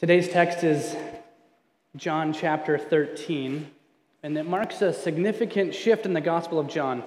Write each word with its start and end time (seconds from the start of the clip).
Today's 0.00 0.30
text 0.30 0.64
is 0.64 0.96
John 1.94 2.32
chapter 2.32 2.78
13, 2.78 3.70
and 4.22 4.38
it 4.38 4.46
marks 4.46 4.80
a 4.80 4.94
significant 4.94 5.74
shift 5.74 6.06
in 6.06 6.14
the 6.14 6.22
Gospel 6.22 6.58
of 6.58 6.68
John. 6.68 7.02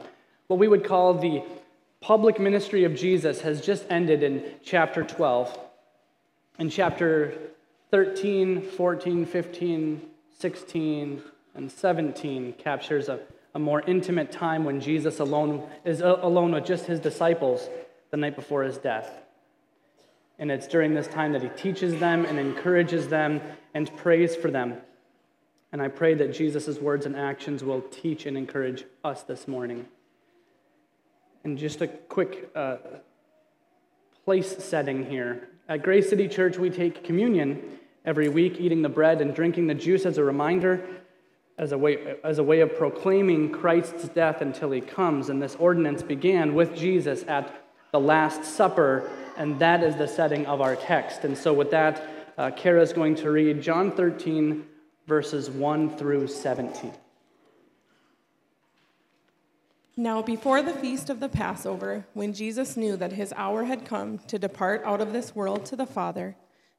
What 0.45 0.59
we 0.59 0.67
would 0.67 0.85
call 0.85 1.15
the 1.15 1.41
public 2.01 2.39
ministry 2.39 2.83
of 2.83 2.93
Jesus 2.93 3.41
has 3.41 3.61
just 3.61 3.83
ended 3.89 4.21
in 4.21 4.43
chapter 4.63 5.01
12. 5.01 5.57
In 6.59 6.69
chapter 6.69 7.33
13, 7.89 8.61
14, 8.61 9.25
15, 9.25 10.01
16, 10.37 11.21
and 11.55 11.71
17 11.71 12.53
captures 12.59 13.09
a, 13.09 13.19
a 13.55 13.59
more 13.59 13.81
intimate 13.87 14.31
time 14.31 14.65
when 14.65 14.79
Jesus 14.79 15.17
alone 15.17 15.67
is 15.83 16.01
alone 16.01 16.51
with 16.51 16.65
just 16.65 16.85
his 16.85 16.99
disciples 16.99 17.67
the 18.11 18.17
night 18.17 18.35
before 18.35 18.61
his 18.61 18.77
death. 18.77 19.22
And 20.39 20.51
it's 20.51 20.67
during 20.67 20.93
this 20.93 21.07
time 21.07 21.33
that 21.33 21.41
he 21.41 21.49
teaches 21.49 21.99
them 21.99 22.25
and 22.25 22.39
encourages 22.39 23.07
them 23.07 23.41
and 23.73 23.95
prays 23.97 24.35
for 24.35 24.49
them. 24.49 24.77
And 25.71 25.81
I 25.81 25.87
pray 25.87 26.13
that 26.15 26.33
Jesus' 26.33 26.79
words 26.79 27.05
and 27.05 27.15
actions 27.15 27.63
will 27.63 27.81
teach 27.81 28.25
and 28.25 28.37
encourage 28.37 28.85
us 29.03 29.23
this 29.23 29.47
morning. 29.47 29.87
And 31.43 31.57
just 31.57 31.81
a 31.81 31.87
quick 31.87 32.49
uh, 32.55 32.77
place 34.23 34.63
setting 34.63 35.05
here. 35.09 35.49
At 35.67 35.81
Grace 35.81 36.09
City 36.09 36.27
Church, 36.27 36.57
we 36.57 36.69
take 36.69 37.03
communion 37.03 37.79
every 38.05 38.29
week, 38.29 38.59
eating 38.59 38.81
the 38.81 38.89
bread 38.89 39.21
and 39.21 39.33
drinking 39.33 39.67
the 39.67 39.73
juice 39.73 40.05
as 40.05 40.17
a 40.17 40.23
reminder, 40.23 40.85
as 41.57 41.71
a 41.71 41.77
way, 41.77 42.15
as 42.23 42.37
a 42.37 42.43
way 42.43 42.59
of 42.59 42.77
proclaiming 42.77 43.51
Christ's 43.51 44.09
death 44.09 44.41
until 44.41 44.71
he 44.71 44.81
comes. 44.81 45.29
And 45.29 45.41
this 45.41 45.55
ordinance 45.55 46.03
began 46.03 46.53
with 46.53 46.75
Jesus 46.75 47.23
at 47.27 47.53
the 47.91 47.99
Last 47.99 48.43
Supper 48.43 49.09
and 49.37 49.59
that 49.59 49.83
is 49.83 49.95
the 49.95 50.07
setting 50.07 50.45
of 50.45 50.61
our 50.61 50.75
text. 50.75 51.23
And 51.23 51.37
so, 51.37 51.53
with 51.53 51.71
that, 51.71 52.07
uh, 52.37 52.51
Kara 52.51 52.81
is 52.81 52.93
going 52.93 53.15
to 53.15 53.31
read 53.31 53.61
John 53.61 53.91
13, 53.91 54.65
verses 55.07 55.49
1 55.49 55.97
through 55.97 56.27
17. 56.27 56.93
Now, 59.95 60.23
before 60.23 60.63
the 60.63 60.73
feast 60.73 61.11
of 61.11 61.19
the 61.19 61.29
Passover, 61.29 62.07
when 62.13 62.33
Jesus 62.33 62.75
knew 62.75 62.97
that 62.97 63.13
his 63.13 63.31
hour 63.37 63.65
had 63.65 63.85
come 63.85 64.17
to 64.27 64.39
depart 64.39 64.81
out 64.85 65.01
of 65.01 65.13
this 65.13 65.35
world 65.35 65.65
to 65.65 65.75
the 65.75 65.85
Father, 65.85 66.35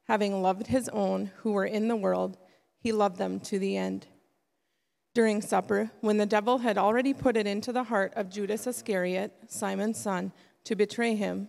having 0.09 0.43
loved 0.43 0.67
his 0.67 0.89
own 0.89 1.31
who 1.39 1.53
were 1.53 1.65
in 1.65 1.87
the 1.87 1.95
world, 1.95 2.37
he 2.81 2.91
loved 2.91 3.19
them 3.19 3.39
to 3.41 3.59
the 3.61 3.77
end. 3.77 4.09
During 5.15 5.41
supper, 5.43 5.93
when 6.01 6.17
the 6.17 6.27
devil 6.27 6.59
had 6.59 6.77
already 6.77 7.15
put 7.15 7.37
it 7.37 7.47
into 7.47 7.73
the 7.73 7.85
heart 7.85 8.13
of 8.17 8.31
Judas 8.31 8.67
Iscariot, 8.67 9.33
Simon's 9.47 9.99
son, 9.99 10.33
to 10.65 10.75
betray 10.75 11.15
him, 11.15 11.49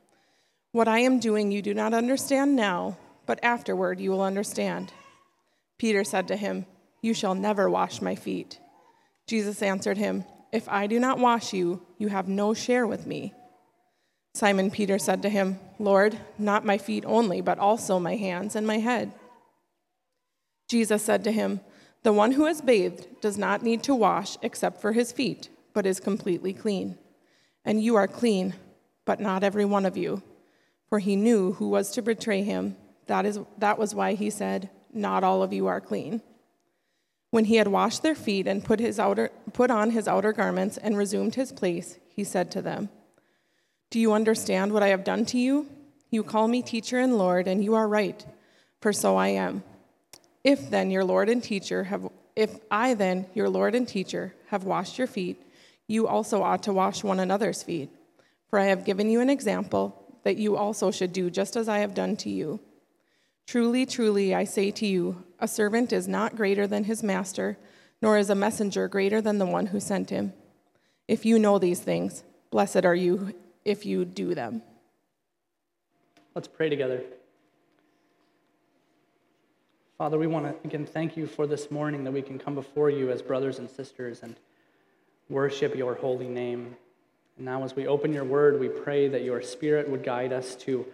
what 0.71 0.87
I 0.87 0.99
am 0.99 1.19
doing 1.19 1.51
you 1.51 1.61
do 1.61 1.73
not 1.73 1.93
understand 1.93 2.55
now, 2.55 2.97
but 3.25 3.43
afterward 3.43 3.99
you 3.99 4.11
will 4.11 4.21
understand. 4.21 4.93
Peter 5.77 6.03
said 6.03 6.27
to 6.29 6.37
him, 6.37 6.65
You 7.01 7.13
shall 7.13 7.35
never 7.35 7.69
wash 7.69 8.01
my 8.01 8.15
feet. 8.15 8.59
Jesus 9.27 9.61
answered 9.61 9.97
him, 9.97 10.23
If 10.51 10.69
I 10.69 10.87
do 10.87 10.99
not 10.99 11.19
wash 11.19 11.53
you, 11.53 11.81
you 11.97 12.07
have 12.07 12.27
no 12.27 12.53
share 12.53 12.87
with 12.87 13.05
me. 13.05 13.33
Simon 14.33 14.71
Peter 14.71 14.97
said 14.97 15.21
to 15.23 15.29
him, 15.29 15.59
Lord, 15.77 16.17
not 16.37 16.65
my 16.65 16.77
feet 16.77 17.03
only, 17.05 17.41
but 17.41 17.59
also 17.59 17.99
my 17.99 18.15
hands 18.15 18.55
and 18.55 18.65
my 18.65 18.77
head. 18.77 19.11
Jesus 20.69 21.03
said 21.03 21.25
to 21.25 21.33
him, 21.33 21.59
The 22.03 22.13
one 22.13 22.31
who 22.31 22.45
has 22.45 22.61
bathed 22.61 23.07
does 23.19 23.37
not 23.37 23.61
need 23.61 23.83
to 23.83 23.95
wash 23.95 24.37
except 24.41 24.79
for 24.79 24.93
his 24.93 25.11
feet, 25.11 25.49
but 25.73 25.85
is 25.85 25.99
completely 25.99 26.53
clean. 26.53 26.97
And 27.65 27.83
you 27.83 27.97
are 27.97 28.07
clean, 28.07 28.53
but 29.03 29.19
not 29.19 29.43
every 29.43 29.65
one 29.65 29.85
of 29.85 29.97
you 29.97 30.23
for 30.91 30.99
he 30.99 31.15
knew 31.15 31.53
who 31.53 31.69
was 31.69 31.89
to 31.91 32.01
betray 32.01 32.43
him. 32.43 32.75
That, 33.07 33.25
is, 33.25 33.39
that 33.57 33.79
was 33.79 33.95
why 33.95 34.13
he 34.13 34.29
said, 34.29 34.69
Not 34.93 35.23
all 35.23 35.41
of 35.41 35.53
you 35.53 35.67
are 35.67 35.79
clean. 35.79 36.21
When 37.29 37.45
he 37.45 37.55
had 37.55 37.69
washed 37.69 38.03
their 38.03 38.13
feet 38.13 38.45
and 38.45 38.61
put, 38.61 38.81
his 38.81 38.99
outer, 38.99 39.31
put 39.53 39.71
on 39.71 39.91
his 39.91 40.05
outer 40.05 40.33
garments 40.33 40.75
and 40.75 40.97
resumed 40.97 41.35
his 41.35 41.53
place, 41.53 41.97
he 42.09 42.25
said 42.25 42.51
to 42.51 42.61
them, 42.61 42.89
Do 43.89 44.01
you 44.01 44.11
understand 44.11 44.73
what 44.73 44.83
I 44.83 44.89
have 44.89 45.05
done 45.05 45.23
to 45.27 45.37
you? 45.37 45.67
You 46.09 46.23
call 46.23 46.49
me 46.49 46.61
teacher 46.61 46.99
and 46.99 47.17
Lord, 47.17 47.47
and 47.47 47.63
you 47.63 47.73
are 47.73 47.87
right, 47.87 48.25
for 48.81 48.91
so 48.91 49.15
I 49.15 49.29
am. 49.29 49.63
If 50.43 50.69
then 50.69 50.91
your 50.91 51.05
Lord 51.05 51.29
and 51.29 51.41
teacher 51.41 51.85
have 51.85 52.09
if 52.35 52.59
I 52.69 52.95
then, 52.95 53.27
your 53.33 53.47
Lord 53.47 53.75
and 53.75 53.87
teacher, 53.87 54.33
have 54.47 54.65
washed 54.65 54.97
your 54.97 55.07
feet, 55.07 55.41
you 55.87 56.05
also 56.07 56.43
ought 56.43 56.63
to 56.63 56.73
wash 56.73 57.01
one 57.01 57.19
another's 57.21 57.63
feet. 57.63 57.89
For 58.49 58.59
I 58.59 58.65
have 58.65 58.83
given 58.83 59.09
you 59.09 59.21
an 59.21 59.29
example 59.29 60.00
that 60.23 60.37
you 60.37 60.55
also 60.55 60.91
should 60.91 61.13
do 61.13 61.29
just 61.29 61.55
as 61.55 61.67
I 61.67 61.79
have 61.79 61.93
done 61.93 62.15
to 62.17 62.29
you. 62.29 62.59
Truly, 63.47 63.85
truly, 63.85 64.33
I 64.33 64.43
say 64.43 64.71
to 64.71 64.85
you, 64.85 65.23
a 65.39 65.47
servant 65.47 65.91
is 65.91 66.07
not 66.07 66.35
greater 66.35 66.67
than 66.67 66.85
his 66.85 67.03
master, 67.03 67.57
nor 68.01 68.17
is 68.17 68.29
a 68.29 68.35
messenger 68.35 68.87
greater 68.87 69.21
than 69.21 69.37
the 69.37 69.45
one 69.45 69.67
who 69.67 69.79
sent 69.79 70.09
him. 70.09 70.33
If 71.07 71.25
you 71.25 71.37
know 71.37 71.59
these 71.59 71.79
things, 71.79 72.23
blessed 72.49 72.85
are 72.85 72.95
you 72.95 73.33
if 73.65 73.85
you 73.85 74.05
do 74.05 74.33
them. 74.33 74.61
Let's 76.33 76.47
pray 76.47 76.69
together. 76.69 77.03
Father, 79.97 80.17
we 80.17 80.27
want 80.27 80.45
to 80.45 80.67
again 80.67 80.85
thank 80.85 81.17
you 81.17 81.27
for 81.27 81.45
this 81.45 81.69
morning 81.69 82.03
that 82.05 82.11
we 82.11 82.21
can 82.21 82.39
come 82.39 82.55
before 82.55 82.89
you 82.89 83.11
as 83.11 83.21
brothers 83.21 83.59
and 83.59 83.69
sisters 83.69 84.23
and 84.23 84.35
worship 85.29 85.75
your 85.75 85.93
holy 85.95 86.27
name. 86.27 86.75
Now, 87.41 87.63
as 87.63 87.75
we 87.75 87.87
open 87.87 88.13
your 88.13 88.23
word, 88.23 88.59
we 88.59 88.69
pray 88.69 89.07
that 89.07 89.23
your 89.23 89.41
spirit 89.41 89.89
would 89.89 90.03
guide 90.03 90.31
us 90.31 90.53
to 90.57 90.85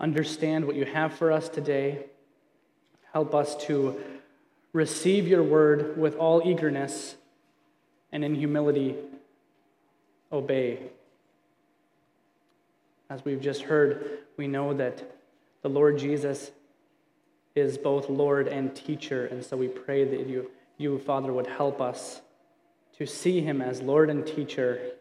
understand 0.00 0.64
what 0.66 0.74
you 0.74 0.84
have 0.84 1.14
for 1.14 1.30
us 1.30 1.48
today. 1.48 2.06
Help 3.12 3.36
us 3.36 3.54
to 3.66 3.96
receive 4.72 5.28
your 5.28 5.44
word 5.44 5.96
with 5.96 6.16
all 6.16 6.42
eagerness 6.44 7.14
and 8.10 8.24
in 8.24 8.34
humility 8.34 8.96
obey. 10.32 10.80
As 13.08 13.24
we've 13.24 13.40
just 13.40 13.62
heard, 13.62 14.18
we 14.36 14.48
know 14.48 14.74
that 14.74 15.04
the 15.62 15.68
Lord 15.68 16.00
Jesus 16.00 16.50
is 17.54 17.78
both 17.78 18.10
Lord 18.10 18.48
and 18.48 18.74
teacher, 18.74 19.26
and 19.26 19.44
so 19.44 19.56
we 19.56 19.68
pray 19.68 20.02
that 20.02 20.26
you, 20.26 20.50
you 20.78 20.98
Father, 20.98 21.32
would 21.32 21.46
help 21.46 21.80
us 21.80 22.22
to 22.98 23.06
see 23.06 23.40
him 23.40 23.62
as 23.62 23.80
Lord 23.80 24.10
and 24.10 24.26
teacher 24.26 24.95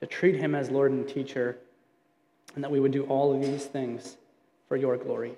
to 0.00 0.06
treat 0.06 0.36
him 0.36 0.54
as 0.54 0.70
Lord 0.70 0.92
and 0.92 1.08
teacher, 1.08 1.58
and 2.54 2.64
that 2.64 2.70
we 2.70 2.80
would 2.80 2.92
do 2.92 3.04
all 3.04 3.34
of 3.34 3.42
these 3.42 3.66
things 3.66 4.16
for 4.68 4.76
your 4.76 4.96
glory. 4.96 5.32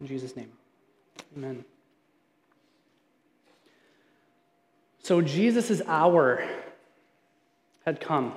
In 0.00 0.06
Jesus' 0.06 0.36
name, 0.36 0.50
amen. 1.36 1.64
So 5.02 5.20
Jesus' 5.20 5.82
hour 5.86 6.42
had 7.84 8.00
come. 8.00 8.34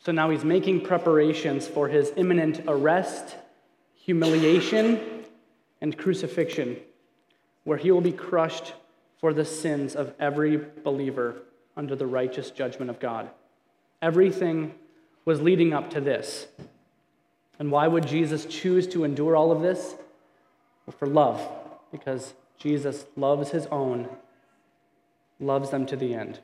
So 0.00 0.12
now 0.12 0.30
he's 0.30 0.44
making 0.44 0.82
preparations 0.82 1.68
for 1.68 1.88
his 1.88 2.12
imminent 2.16 2.62
arrest, 2.66 3.36
humiliation, 3.94 5.24
and 5.80 5.96
crucifixion, 5.96 6.76
where 7.64 7.78
he 7.78 7.90
will 7.90 8.00
be 8.00 8.12
crushed 8.12 8.74
for 9.18 9.32
the 9.32 9.44
sins 9.44 9.94
of 9.94 10.14
every 10.18 10.56
believer 10.82 11.36
under 11.76 11.94
the 11.94 12.06
righteous 12.06 12.50
judgment 12.50 12.90
of 12.90 12.98
God. 12.98 13.30
Everything 14.02 14.74
was 15.24 15.40
leading 15.40 15.72
up 15.72 15.90
to 15.90 16.00
this. 16.00 16.46
And 17.58 17.70
why 17.70 17.86
would 17.86 18.06
Jesus 18.06 18.46
choose 18.46 18.86
to 18.88 19.04
endure 19.04 19.36
all 19.36 19.52
of 19.52 19.60
this? 19.60 19.94
Well, 20.86 20.96
for 20.98 21.06
love, 21.06 21.46
because 21.92 22.32
Jesus 22.58 23.04
loves 23.16 23.50
his 23.50 23.66
own, 23.66 24.08
loves 25.38 25.70
them 25.70 25.86
to 25.86 25.96
the 25.96 26.14
end. 26.14 26.40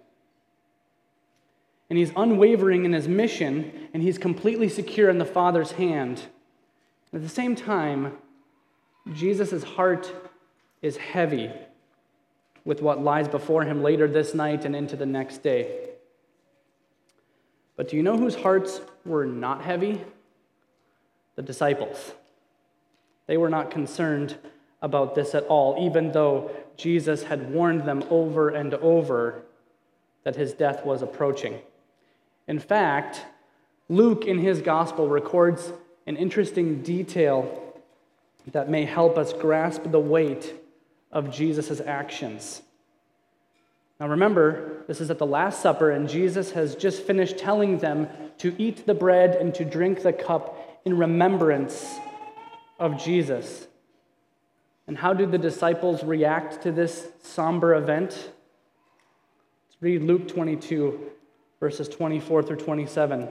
And 1.88 1.99
he's 1.99 2.12
unwavering 2.17 2.85
in 2.85 2.93
his 2.93 3.08
mission, 3.08 3.88
and 3.94 4.03
he's 4.03 4.19
completely 4.19 4.69
secure 4.69 5.08
in 5.08 5.19
the 5.19 5.25
Father's 5.25 5.73
hand. 5.73 6.23
At 7.14 7.23
the 7.23 7.29
same 7.29 7.55
time, 7.55 8.19
Jesus' 9.12 9.62
heart 9.62 10.12
is 10.82 10.97
heavy 10.97 11.50
with 12.64 12.82
what 12.82 13.03
lies 13.03 13.29
before 13.29 13.64
him 13.64 13.82
later 13.82 14.08
this 14.08 14.35
night 14.35 14.64
and 14.64 14.75
into 14.75 14.97
the 14.97 15.06
next 15.06 15.43
day. 15.43 15.86
But 17.76 17.88
do 17.88 17.96
you 17.96 18.02
know 18.02 18.17
whose 18.17 18.34
hearts 18.34 18.81
were 19.05 19.26
not 19.26 19.62
heavy? 19.62 20.02
The 21.34 21.43
disciples. 21.43 22.12
They 23.26 23.37
were 23.37 23.50
not 23.50 23.70
concerned 23.70 24.37
about 24.82 25.14
this 25.14 25.34
at 25.34 25.44
all, 25.44 25.76
even 25.84 26.12
though 26.12 26.50
Jesus 26.76 27.25
had 27.25 27.50
warned 27.50 27.87
them 27.87 28.05
over 28.11 28.49
and 28.50 28.75
over 28.75 29.43
that 30.25 30.37
his 30.37 30.52
death 30.52 30.84
was 30.84 31.02
approaching. 31.02 31.58
In 32.49 32.58
fact, 32.58 33.23
Luke 33.88 34.25
in 34.25 34.38
his 34.38 34.61
gospel 34.61 35.08
records 35.08 35.72
an 36.06 36.17
interesting 36.17 36.82
detail 36.82 37.75
that 38.52 38.70
may 38.70 38.84
help 38.84 39.19
us 39.19 39.32
grasp 39.32 39.82
the 39.87 40.00
weight 40.00 40.55
of 41.11 41.31
Jesus' 41.31 41.81
actions. 41.81 42.62
Now 43.98 44.08
remember, 44.08 44.84
this 44.87 45.00
is 45.00 45.10
at 45.10 45.19
the 45.19 45.26
Last 45.26 45.62
Supper, 45.62 45.90
and 45.90 46.08
Jesus 46.08 46.52
has 46.52 46.75
just 46.75 47.02
finished 47.02 47.38
telling 47.38 47.78
them 47.78 48.08
to 48.38 48.54
eat 48.58 48.87
the 48.87 48.94
bread 48.94 49.34
and 49.34 49.54
to 49.54 49.64
drink 49.64 50.02
the 50.02 50.12
cup 50.12 50.81
in 50.84 50.98
remembrance 50.98 51.96
of 52.78 53.02
Jesus. 53.02 53.66
And 54.87 54.98
how 54.98 55.14
do 55.14 55.26
the 55.26 55.38
disciples 55.38 56.04
react 56.04 56.62
to 56.62 56.72
this 56.72 57.08
somber 57.22 57.75
event? 57.75 58.10
Let's 58.10 59.81
read 59.81 60.02
Luke 60.02 60.28
22, 60.28 61.00
verses 61.58 61.88
24 61.88 62.43
through 62.43 62.56
27. 62.56 63.22
It 63.22 63.31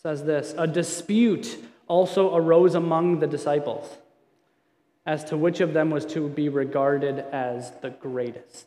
says 0.00 0.24
this 0.24 0.54
A 0.56 0.66
dispute 0.68 1.58
also 1.88 2.34
arose 2.34 2.74
among 2.74 3.18
the 3.18 3.26
disciples 3.26 3.98
as 5.06 5.24
to 5.24 5.36
which 5.36 5.60
of 5.60 5.74
them 5.74 5.90
was 5.90 6.06
to 6.06 6.28
be 6.28 6.48
regarded 6.48 7.18
as 7.18 7.72
the 7.82 7.90
greatest. 7.90 8.66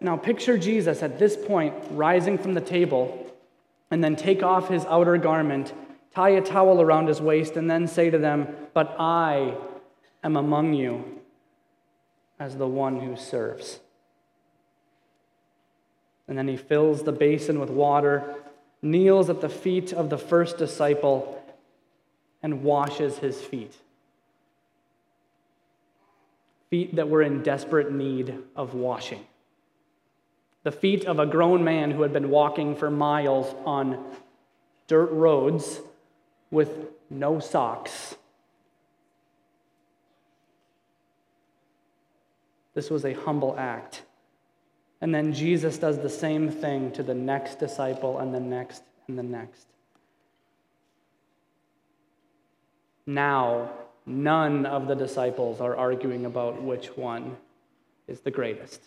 Now, 0.00 0.16
picture 0.16 0.56
Jesus 0.56 1.02
at 1.02 1.18
this 1.18 1.36
point 1.36 1.74
rising 1.90 2.38
from 2.38 2.54
the 2.54 2.60
table 2.60 3.26
and 3.90 4.02
then 4.02 4.14
take 4.14 4.42
off 4.42 4.68
his 4.68 4.84
outer 4.84 5.16
garment, 5.16 5.72
tie 6.14 6.30
a 6.30 6.40
towel 6.40 6.80
around 6.80 7.08
his 7.08 7.20
waist, 7.20 7.56
and 7.56 7.70
then 7.70 7.88
say 7.88 8.10
to 8.10 8.18
them, 8.18 8.48
But 8.74 8.94
I 8.98 9.56
am 10.22 10.36
among 10.36 10.74
you 10.74 11.20
as 12.38 12.56
the 12.56 12.68
one 12.68 13.00
who 13.00 13.16
serves. 13.16 13.80
And 16.28 16.38
then 16.38 16.46
he 16.46 16.56
fills 16.56 17.02
the 17.02 17.12
basin 17.12 17.58
with 17.58 17.70
water, 17.70 18.36
kneels 18.82 19.30
at 19.30 19.40
the 19.40 19.48
feet 19.48 19.92
of 19.92 20.10
the 20.10 20.18
first 20.18 20.58
disciple, 20.58 21.42
and 22.42 22.62
washes 22.62 23.18
his 23.18 23.40
feet. 23.40 23.74
Feet 26.70 26.94
that 26.96 27.08
were 27.08 27.22
in 27.22 27.42
desperate 27.42 27.90
need 27.90 28.38
of 28.54 28.74
washing 28.74 29.26
the 30.64 30.72
feet 30.72 31.04
of 31.04 31.18
a 31.18 31.26
grown 31.26 31.64
man 31.64 31.90
who 31.90 32.02
had 32.02 32.12
been 32.12 32.30
walking 32.30 32.74
for 32.76 32.90
miles 32.90 33.54
on 33.64 34.04
dirt 34.86 35.10
roads 35.10 35.80
with 36.50 36.88
no 37.10 37.38
socks. 37.38 38.16
This 42.74 42.90
was 42.90 43.04
a 43.04 43.12
humble 43.12 43.54
act. 43.58 44.02
And 45.00 45.14
then 45.14 45.32
Jesus 45.32 45.78
does 45.78 45.98
the 45.98 46.08
same 46.08 46.50
thing 46.50 46.90
to 46.92 47.02
the 47.02 47.14
next 47.14 47.58
disciple 47.58 48.18
and 48.18 48.34
the 48.34 48.40
next 48.40 48.82
and 49.06 49.18
the 49.18 49.22
next. 49.22 49.66
Now, 53.06 53.70
none 54.04 54.66
of 54.66 54.86
the 54.86 54.94
disciples 54.94 55.60
are 55.60 55.74
arguing 55.76 56.26
about 56.26 56.62
which 56.62 56.96
one 56.96 57.36
is 58.06 58.20
the 58.20 58.30
greatest. 58.30 58.82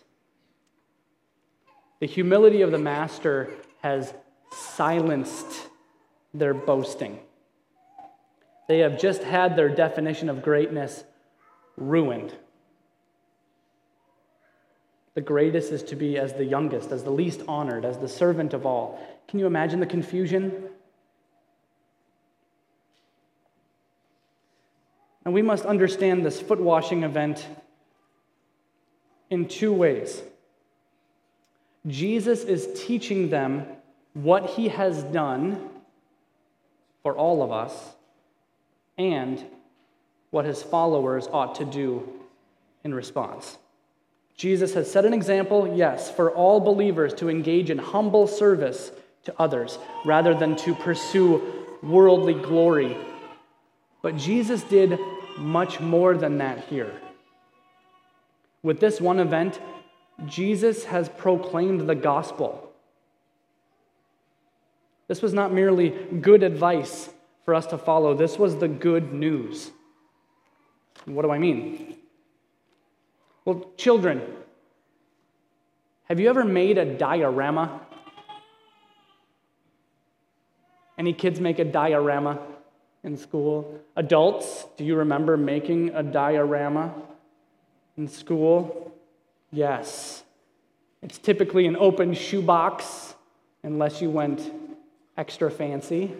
The 2.01 2.07
humility 2.07 2.63
of 2.63 2.71
the 2.71 2.79
master 2.79 3.51
has 3.83 4.11
silenced 4.51 5.69
their 6.33 6.55
boasting. 6.55 7.19
They 8.67 8.79
have 8.79 8.99
just 8.99 9.21
had 9.21 9.55
their 9.55 9.69
definition 9.69 10.27
of 10.27 10.41
greatness 10.41 11.03
ruined. 11.77 12.33
The 15.13 15.21
greatest 15.21 15.71
is 15.71 15.83
to 15.83 15.95
be 15.95 16.17
as 16.17 16.33
the 16.33 16.43
youngest, 16.43 16.91
as 16.91 17.03
the 17.03 17.11
least 17.11 17.43
honored, 17.47 17.85
as 17.85 17.99
the 17.99 18.07
servant 18.07 18.55
of 18.55 18.65
all. 18.65 18.99
Can 19.27 19.37
you 19.37 19.45
imagine 19.45 19.79
the 19.79 19.85
confusion? 19.85 20.69
And 25.23 25.35
we 25.35 25.43
must 25.43 25.65
understand 25.65 26.25
this 26.25 26.41
foot 26.41 26.59
washing 26.59 27.03
event 27.03 27.45
in 29.29 29.47
two 29.47 29.71
ways. 29.71 30.23
Jesus 31.87 32.43
is 32.43 32.67
teaching 32.85 33.29
them 33.29 33.65
what 34.13 34.51
he 34.51 34.67
has 34.67 35.03
done 35.03 35.69
for 37.01 37.15
all 37.15 37.41
of 37.41 37.51
us 37.51 37.73
and 38.97 39.43
what 40.29 40.45
his 40.45 40.61
followers 40.61 41.27
ought 41.31 41.55
to 41.55 41.65
do 41.65 42.07
in 42.83 42.93
response. 42.93 43.57
Jesus 44.35 44.73
has 44.73 44.91
set 44.91 45.05
an 45.05 45.13
example, 45.13 45.73
yes, 45.75 46.09
for 46.09 46.31
all 46.31 46.59
believers 46.59 47.13
to 47.15 47.29
engage 47.29 47.69
in 47.69 47.77
humble 47.77 48.27
service 48.27 48.91
to 49.23 49.33
others 49.37 49.77
rather 50.05 50.33
than 50.33 50.55
to 50.57 50.73
pursue 50.73 51.41
worldly 51.83 52.33
glory. 52.33 52.97
But 54.01 54.17
Jesus 54.17 54.63
did 54.63 54.99
much 55.37 55.79
more 55.79 56.17
than 56.17 56.39
that 56.39 56.65
here. 56.65 56.91
With 58.63 58.79
this 58.79 58.99
one 58.99 59.19
event, 59.19 59.59
Jesus 60.25 60.85
has 60.85 61.09
proclaimed 61.09 61.89
the 61.89 61.95
gospel. 61.95 62.71
This 65.07 65.21
was 65.21 65.33
not 65.33 65.53
merely 65.53 65.89
good 65.89 66.43
advice 66.43 67.09
for 67.43 67.55
us 67.55 67.65
to 67.67 67.77
follow, 67.77 68.13
this 68.13 68.37
was 68.37 68.57
the 68.57 68.67
good 68.67 69.11
news. 69.11 69.71
What 71.05 71.23
do 71.23 71.31
I 71.31 71.39
mean? 71.39 71.97
Well, 73.43 73.71
children, 73.75 74.21
have 76.03 76.19
you 76.19 76.29
ever 76.29 76.43
made 76.43 76.77
a 76.77 76.85
diorama? 76.85 77.81
Any 80.97 81.13
kids 81.13 81.39
make 81.39 81.57
a 81.57 81.65
diorama 81.65 82.39
in 83.03 83.17
school? 83.17 83.79
Adults, 83.95 84.65
do 84.77 84.83
you 84.83 84.95
remember 84.95 85.35
making 85.35 85.89
a 85.95 86.03
diorama 86.03 86.93
in 87.97 88.07
school? 88.07 88.90
Yes. 89.51 90.23
It's 91.01 91.17
typically 91.17 91.65
an 91.67 91.75
open 91.75 92.13
shoebox, 92.13 93.15
unless 93.63 94.01
you 94.01 94.09
went 94.09 94.51
extra 95.17 95.51
fancy. 95.51 96.13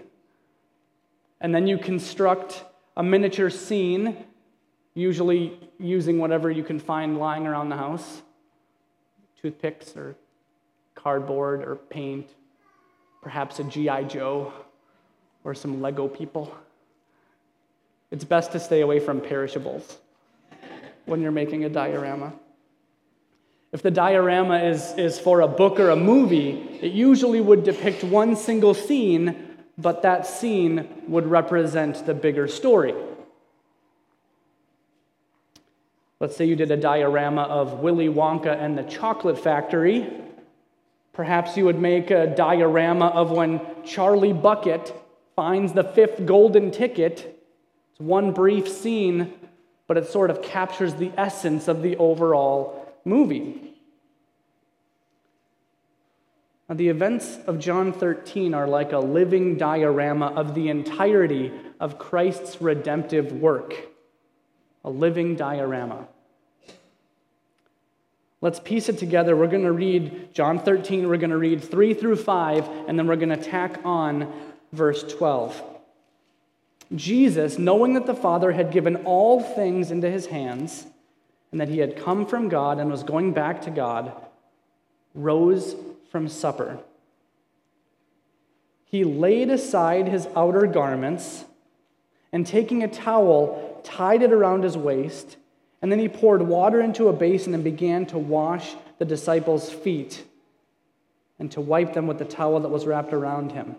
And 1.40 1.54
then 1.54 1.68
you 1.68 1.78
construct 1.78 2.64
a 2.98 3.04
miniature 3.04 3.50
scene, 3.50 4.26
usually 4.94 5.58
using 5.80 6.20
whatever 6.20 6.52
you 6.52 6.64
can 6.64 6.80
find 6.80 7.18
lying 7.18 7.48
around 7.48 7.70
the 7.70 7.78
house 7.78 8.22
toothpicks 9.42 9.96
or 9.98 10.16
cardboard 10.94 11.64
or 11.64 11.76
paint, 11.76 12.30
perhaps 13.22 13.60
a 13.60 13.64
G.I. 13.64 14.04
Joe 14.04 14.54
or 15.44 15.56
some 15.56 15.82
Lego 15.82 16.08
people. 16.08 16.56
It's 18.12 18.24
best 18.24 18.52
to 18.52 18.60
stay 18.60 18.82
away 18.82 19.00
from 19.00 19.20
perishables 19.20 19.98
when 21.06 21.22
you're 21.22 21.32
making 21.32 21.64
a 21.66 21.70
diorama. 21.70 22.34
If 23.72 23.82
the 23.82 23.92
diorama 23.92 24.60
is, 24.60 24.94
is 24.98 25.18
for 25.18 25.42
a 25.42 25.48
book 25.48 25.80
or 25.80 25.92
a 25.92 25.96
movie, 25.96 26.80
it 26.82 26.92
usually 26.92 27.40
would 27.40 27.64
depict 27.64 28.04
one 28.04 28.36
single 28.36 28.74
scene, 28.74 29.58
but 29.78 30.02
that 30.02 30.28
scene 30.28 30.90
would 31.08 31.26
represent 31.26 32.06
the 32.06 32.14
bigger 32.14 32.50
story. 32.50 32.94
Let's 36.20 36.36
say 36.36 36.46
you 36.46 36.58
did 36.58 36.70
a 36.70 36.78
diorama 36.78 37.44
of 37.44 37.80
Willy 37.80 38.10
Wonka 38.10 38.56
and 38.62 38.78
the 38.78 38.84
Chocolate 38.84 39.40
Factory. 39.40 40.08
Perhaps 41.14 41.56
you 41.56 41.64
would 41.66 41.80
make 41.80 42.12
a 42.12 42.28
diorama 42.28 43.08
of 43.08 43.32
when 43.32 43.62
Charlie 43.86 44.34
Bucket 44.34 44.94
finds 45.34 45.72
the 45.72 45.84
fifth 45.84 46.26
golden 46.26 46.72
ticket. 46.72 47.42
It's 47.92 48.00
one 48.00 48.34
brief 48.34 48.68
scene, 48.68 49.34
but 49.88 49.96
it 49.96 50.08
sort 50.08 50.30
of 50.30 50.42
captures 50.42 50.94
the 50.94 51.12
essence 51.18 51.70
of 51.70 51.82
the 51.82 51.96
overall 51.98 52.81
movie. 53.06 53.72
Now, 56.68 56.76
the 56.76 56.90
events 56.90 57.38
of 57.48 57.60
John 57.60 57.92
13 57.92 58.54
are 58.54 58.68
like 58.68 58.94
a 58.94 59.00
living 59.00 59.58
diorama 59.58 60.28
of 60.28 60.56
the 60.56 60.70
entirety 60.70 61.52
of 61.80 62.00
Christ's 62.00 62.62
redemptive 62.62 63.34
work. 63.34 63.76
A 64.86 64.90
living 64.90 65.36
diorama. 65.36 66.08
Let's 68.40 68.60
piece 68.60 68.90
it 68.90 68.98
together. 68.98 69.36
We're 69.36 69.48
going 69.48 69.66
to 69.66 69.72
read 69.72 70.34
John 70.34 70.58
13, 70.58 71.08
we're 71.08 71.18
going 71.18 71.30
to 71.30 71.38
read 71.38 71.64
3 71.64 71.94
through 71.94 72.16
5, 72.16 72.68
and 72.88 72.98
then 72.98 73.06
we're 73.06 73.16
going 73.16 73.30
to 73.30 73.38
tack 73.38 73.82
on 73.84 74.34
verse 74.72 75.04
12. 75.04 75.62
Jesus, 76.96 77.58
knowing 77.58 77.94
that 77.94 78.06
the 78.06 78.16
Father 78.16 78.52
had 78.52 78.72
given 78.72 78.96
all 79.06 79.42
things 79.42 79.92
into 79.92 80.10
his 80.10 80.26
hands, 80.26 80.86
and 81.52 81.60
that 81.60 81.70
he 81.70 81.80
had 81.80 81.98
come 81.98 82.26
from 82.26 82.50
God 82.50 82.80
and 82.80 82.90
was 82.90 83.04
going 83.04 83.34
back 83.34 83.62
to 83.64 83.72
God, 83.72 84.14
rose 85.14 85.76
from 86.10 86.28
supper. 86.28 86.80
He 88.86 89.04
laid 89.04 89.50
aside 89.50 90.08
his 90.08 90.28
outer 90.36 90.66
garments, 90.68 91.46
and 92.34 92.48
taking 92.48 92.84
a 92.84 92.88
towel, 92.88 93.82
tied 93.84 94.22
it 94.22 94.32
around 94.32 94.64
his 94.64 94.78
waist. 94.78 95.38
And 95.82 95.92
then 95.92 96.00
he 96.00 96.08
poured 96.08 96.42
water 96.42 96.80
into 96.80 97.10
a 97.10 97.14
basin 97.14 97.54
and 97.54 97.64
began 97.64 98.06
to 98.08 98.18
wash 98.18 98.76
the 99.00 99.06
disciples' 99.06 99.70
feet 99.70 100.24
and 101.40 101.52
to 101.52 101.60
wipe 101.60 101.94
them 101.94 102.08
with 102.08 102.20
the 102.20 102.26
towel 102.26 102.60
that 102.60 102.70
was 102.70 102.86
wrapped 102.86 103.14
around 103.14 103.52
him. 103.52 103.76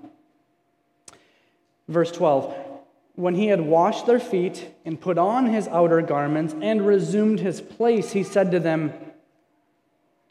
Verse 1.88 2.10
12 2.10 2.71
When 3.14 3.34
he 3.34 3.48
had 3.48 3.60
washed 3.60 4.06
their 4.06 4.18
feet 4.18 4.74
and 4.84 5.00
put 5.00 5.18
on 5.18 5.46
his 5.46 5.68
outer 5.68 6.00
garments 6.00 6.54
and 6.60 6.86
resumed 6.86 7.40
his 7.40 7.60
place, 7.60 8.12
he 8.12 8.22
said 8.22 8.50
to 8.52 8.60
them, 8.60 8.88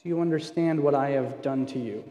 Do 0.02 0.10
you 0.10 0.20
understand 0.20 0.80
what 0.80 0.96
I 0.96 1.12
have 1.12 1.42
done 1.42 1.68
to 1.68 1.80
you? 1.80 2.10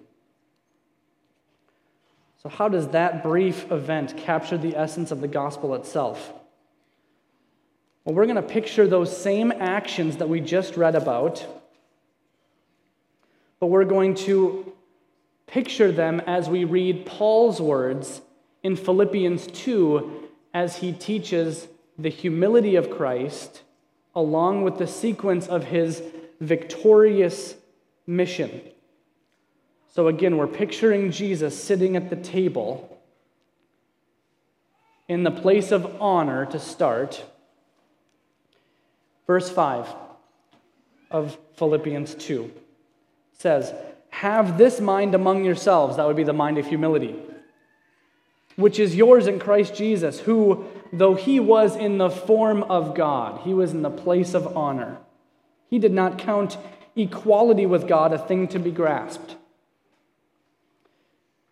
So, 2.42 2.48
how 2.48 2.68
does 2.68 2.88
that 2.88 3.22
brief 3.22 3.70
event 3.70 4.16
capture 4.16 4.56
the 4.56 4.76
essence 4.76 5.10
of 5.10 5.20
the 5.20 5.28
gospel 5.28 5.74
itself? 5.74 6.32
Well, 8.04 8.14
we're 8.14 8.24
going 8.24 8.36
to 8.36 8.42
picture 8.42 8.86
those 8.86 9.14
same 9.14 9.52
actions 9.52 10.16
that 10.18 10.28
we 10.28 10.40
just 10.40 10.76
read 10.76 10.94
about, 10.94 11.44
but 13.58 13.66
we're 13.66 13.84
going 13.84 14.14
to 14.14 14.72
picture 15.46 15.92
them 15.92 16.20
as 16.26 16.48
we 16.48 16.64
read 16.64 17.04
Paul's 17.04 17.60
words 17.60 18.22
in 18.62 18.74
Philippians 18.76 19.48
2 19.48 20.19
as 20.52 20.76
he 20.76 20.92
teaches 20.92 21.68
the 21.98 22.08
humility 22.08 22.76
of 22.76 22.90
Christ 22.90 23.62
along 24.14 24.62
with 24.62 24.78
the 24.78 24.86
sequence 24.86 25.46
of 25.46 25.64
his 25.64 26.02
victorious 26.40 27.54
mission. 28.06 28.60
So 29.92 30.08
again, 30.08 30.36
we're 30.36 30.46
picturing 30.46 31.10
Jesus 31.10 31.62
sitting 31.62 31.96
at 31.96 32.10
the 32.10 32.16
table 32.16 32.98
in 35.08 35.24
the 35.24 35.30
place 35.30 35.72
of 35.72 36.00
honor 36.00 36.46
to 36.46 36.58
start. 36.58 37.24
Verse 39.26 39.50
5 39.50 39.86
of 41.10 41.36
Philippians 41.56 42.14
2 42.14 42.52
says, 43.32 43.74
Have 44.10 44.58
this 44.58 44.80
mind 44.80 45.14
among 45.14 45.44
yourselves. 45.44 45.96
That 45.96 46.06
would 46.06 46.16
be 46.16 46.24
the 46.24 46.32
mind 46.32 46.58
of 46.58 46.66
humility, 46.66 47.16
which 48.60 48.78
is 48.78 48.96
yours 48.96 49.26
in 49.26 49.38
Christ 49.38 49.74
Jesus, 49.74 50.20
who, 50.20 50.66
though 50.92 51.14
he 51.14 51.40
was 51.40 51.76
in 51.76 51.98
the 51.98 52.10
form 52.10 52.62
of 52.64 52.94
God, 52.94 53.40
he 53.42 53.54
was 53.54 53.72
in 53.72 53.82
the 53.82 53.90
place 53.90 54.34
of 54.34 54.56
honor. 54.56 54.98
He 55.68 55.78
did 55.78 55.92
not 55.92 56.18
count 56.18 56.56
equality 56.96 57.66
with 57.66 57.88
God 57.88 58.12
a 58.12 58.18
thing 58.18 58.48
to 58.48 58.58
be 58.58 58.70
grasped, 58.70 59.36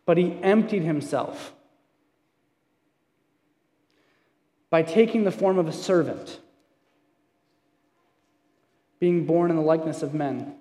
but 0.05 0.17
he 0.17 0.38
emptied 0.43 0.83
himself 0.83 1.55
by 4.71 4.83
taking 4.83 5.25
the 5.25 5.31
form 5.31 5.59
of 5.59 5.67
a 5.67 5.73
servant 5.73 6.41
being 8.99 9.25
born 9.25 9.50
in 9.50 9.57
the 9.57 9.62
likeness 9.62 10.03
of 10.03 10.12
men. 10.12 10.55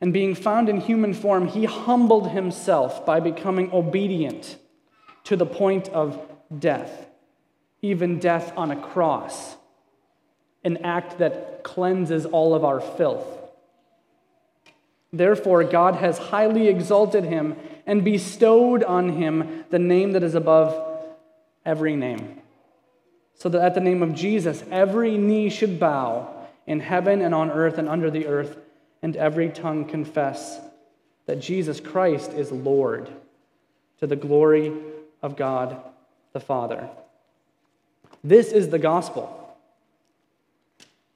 And 0.00 0.12
being 0.12 0.36
found 0.36 0.68
in 0.68 0.80
human 0.80 1.12
form, 1.12 1.48
he 1.48 1.64
humbled 1.64 2.30
himself 2.30 3.04
by 3.04 3.18
becoming 3.18 3.72
obedient 3.72 4.56
to 5.28 5.36
the 5.36 5.44
point 5.44 5.90
of 5.90 6.18
death, 6.58 7.06
even 7.82 8.18
death 8.18 8.50
on 8.56 8.70
a 8.70 8.80
cross, 8.80 9.56
an 10.64 10.78
act 10.78 11.18
that 11.18 11.62
cleanses 11.62 12.24
all 12.24 12.54
of 12.54 12.64
our 12.64 12.80
filth. 12.80 13.26
Therefore, 15.12 15.64
God 15.64 15.96
has 15.96 16.16
highly 16.16 16.68
exalted 16.68 17.24
him 17.24 17.56
and 17.84 18.02
bestowed 18.02 18.82
on 18.82 19.10
him 19.10 19.66
the 19.68 19.78
name 19.78 20.12
that 20.12 20.22
is 20.22 20.34
above 20.34 20.98
every 21.62 21.94
name, 21.94 22.40
so 23.34 23.50
that 23.50 23.60
at 23.60 23.74
the 23.74 23.82
name 23.82 24.02
of 24.02 24.14
Jesus, 24.14 24.64
every 24.70 25.18
knee 25.18 25.50
should 25.50 25.78
bow 25.78 26.46
in 26.66 26.80
heaven 26.80 27.20
and 27.20 27.34
on 27.34 27.50
earth 27.50 27.76
and 27.76 27.86
under 27.86 28.10
the 28.10 28.26
earth, 28.26 28.56
and 29.02 29.14
every 29.14 29.50
tongue 29.50 29.84
confess 29.84 30.58
that 31.26 31.38
Jesus 31.38 31.80
Christ 31.80 32.32
is 32.32 32.50
Lord 32.50 33.10
to 34.00 34.06
the 34.06 34.16
glory 34.16 34.72
of 35.22 35.36
God 35.36 35.80
the 36.32 36.40
Father. 36.40 36.88
This 38.22 38.52
is 38.52 38.68
the 38.68 38.78
gospel. 38.78 39.56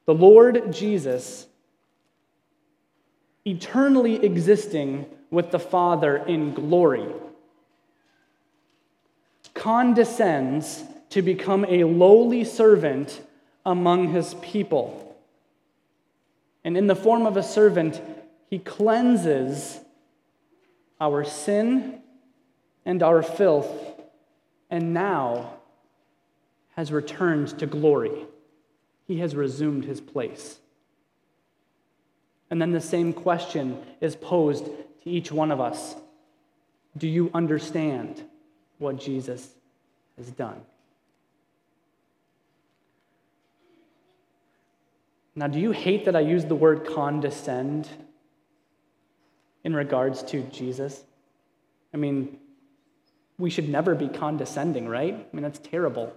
The 0.07 0.15
Lord 0.15 0.73
Jesus, 0.73 1.47
eternally 3.45 4.25
existing 4.25 5.07
with 5.31 5.51
the 5.51 5.59
Father 5.59 6.17
in 6.17 6.55
glory, 6.55 7.07
condescends 9.55 10.83
to 11.11 11.23
become 11.23 11.65
a 11.69 11.85
lowly 11.85 12.45
servant 12.45 13.21
among 13.65 14.09
his 14.09 14.35
people 14.35 15.03
and 16.65 16.77
in 16.77 16.87
the 16.87 16.97
form 16.97 17.27
of 17.27 17.37
a 17.37 17.43
servant, 17.43 18.01
he 18.49 18.59
cleanses 18.59 19.81
our 21.01 21.25
sin 21.25 22.01
and 22.85 23.03
our 23.03 23.23
filth, 23.23 23.69
and 24.73 24.95
now 24.95 25.53
has 26.77 26.91
returned 26.91 27.59
to 27.59 27.67
glory. 27.67 28.27
He 29.07 29.19
has 29.19 29.37
resumed 29.37 29.85
his 29.85 30.01
place. 30.01 30.59
And 32.51 32.61
then 32.61 32.73
the 32.73 32.81
same 32.81 33.13
question 33.13 33.79
is 34.01 34.17
posed 34.17 34.65
to 34.65 35.11
each 35.11 35.31
one 35.31 35.53
of 35.53 35.61
us 35.61 35.95
Do 36.97 37.07
you 37.07 37.31
understand 37.35 38.23
what 38.79 38.99
Jesus 38.99 39.51
has 40.17 40.31
done? 40.31 40.61
Now, 45.35 45.47
do 45.49 45.59
you 45.59 45.71
hate 45.73 46.07
that 46.07 46.17
I 46.17 46.21
use 46.21 46.45
the 46.45 46.55
word 46.55 46.87
condescend 46.87 47.89
in 49.65 49.75
regards 49.75 50.23
to 50.25 50.43
Jesus? 50.45 51.03
I 51.95 51.97
mean, 51.97 52.39
we 53.39 53.51
should 53.51 53.69
never 53.69 53.95
be 53.95 54.09
condescending, 54.09 54.89
right? 54.89 55.15
I 55.15 55.37
mean, 55.37 55.43
that's 55.43 55.59
terrible. 55.59 56.13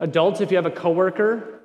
Adults, 0.00 0.40
if 0.40 0.50
you 0.50 0.56
have 0.56 0.66
a 0.66 0.70
coworker 0.70 1.60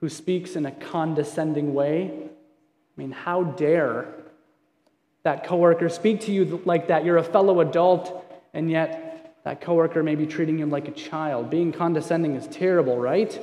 who 0.00 0.08
speaks 0.08 0.54
in 0.54 0.66
a 0.66 0.70
condescending 0.70 1.74
way, 1.74 2.10
I 2.12 3.00
mean, 3.00 3.10
how 3.10 3.42
dare 3.42 4.06
that 5.22 5.44
coworker 5.44 5.88
speak 5.88 6.20
to 6.22 6.32
you 6.32 6.62
like 6.64 6.88
that? 6.88 7.04
You're 7.04 7.16
a 7.16 7.24
fellow 7.24 7.60
adult, 7.60 8.24
and 8.52 8.70
yet 8.70 9.40
that 9.44 9.60
coworker 9.60 10.02
may 10.02 10.14
be 10.14 10.26
treating 10.26 10.58
you 10.58 10.66
like 10.66 10.88
a 10.88 10.92
child. 10.92 11.50
Being 11.50 11.72
condescending 11.72 12.36
is 12.36 12.46
terrible, 12.46 12.98
right? 12.98 13.38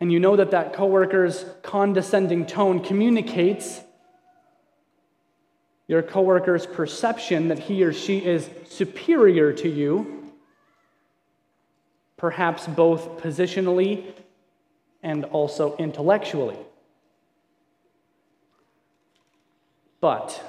and 0.00 0.10
you 0.10 0.18
know 0.18 0.34
that 0.36 0.50
that 0.50 0.72
coworker's 0.72 1.44
condescending 1.62 2.46
tone 2.46 2.82
communicates 2.82 3.80
your 5.90 6.02
coworker's 6.02 6.66
perception 6.66 7.48
that 7.48 7.58
he 7.58 7.82
or 7.82 7.92
she 7.92 8.18
is 8.18 8.48
superior 8.68 9.52
to 9.52 9.68
you, 9.68 10.32
perhaps 12.16 12.68
both 12.68 13.20
positionally 13.20 14.04
and 15.02 15.24
also 15.24 15.76
intellectually. 15.78 16.56
But 20.00 20.40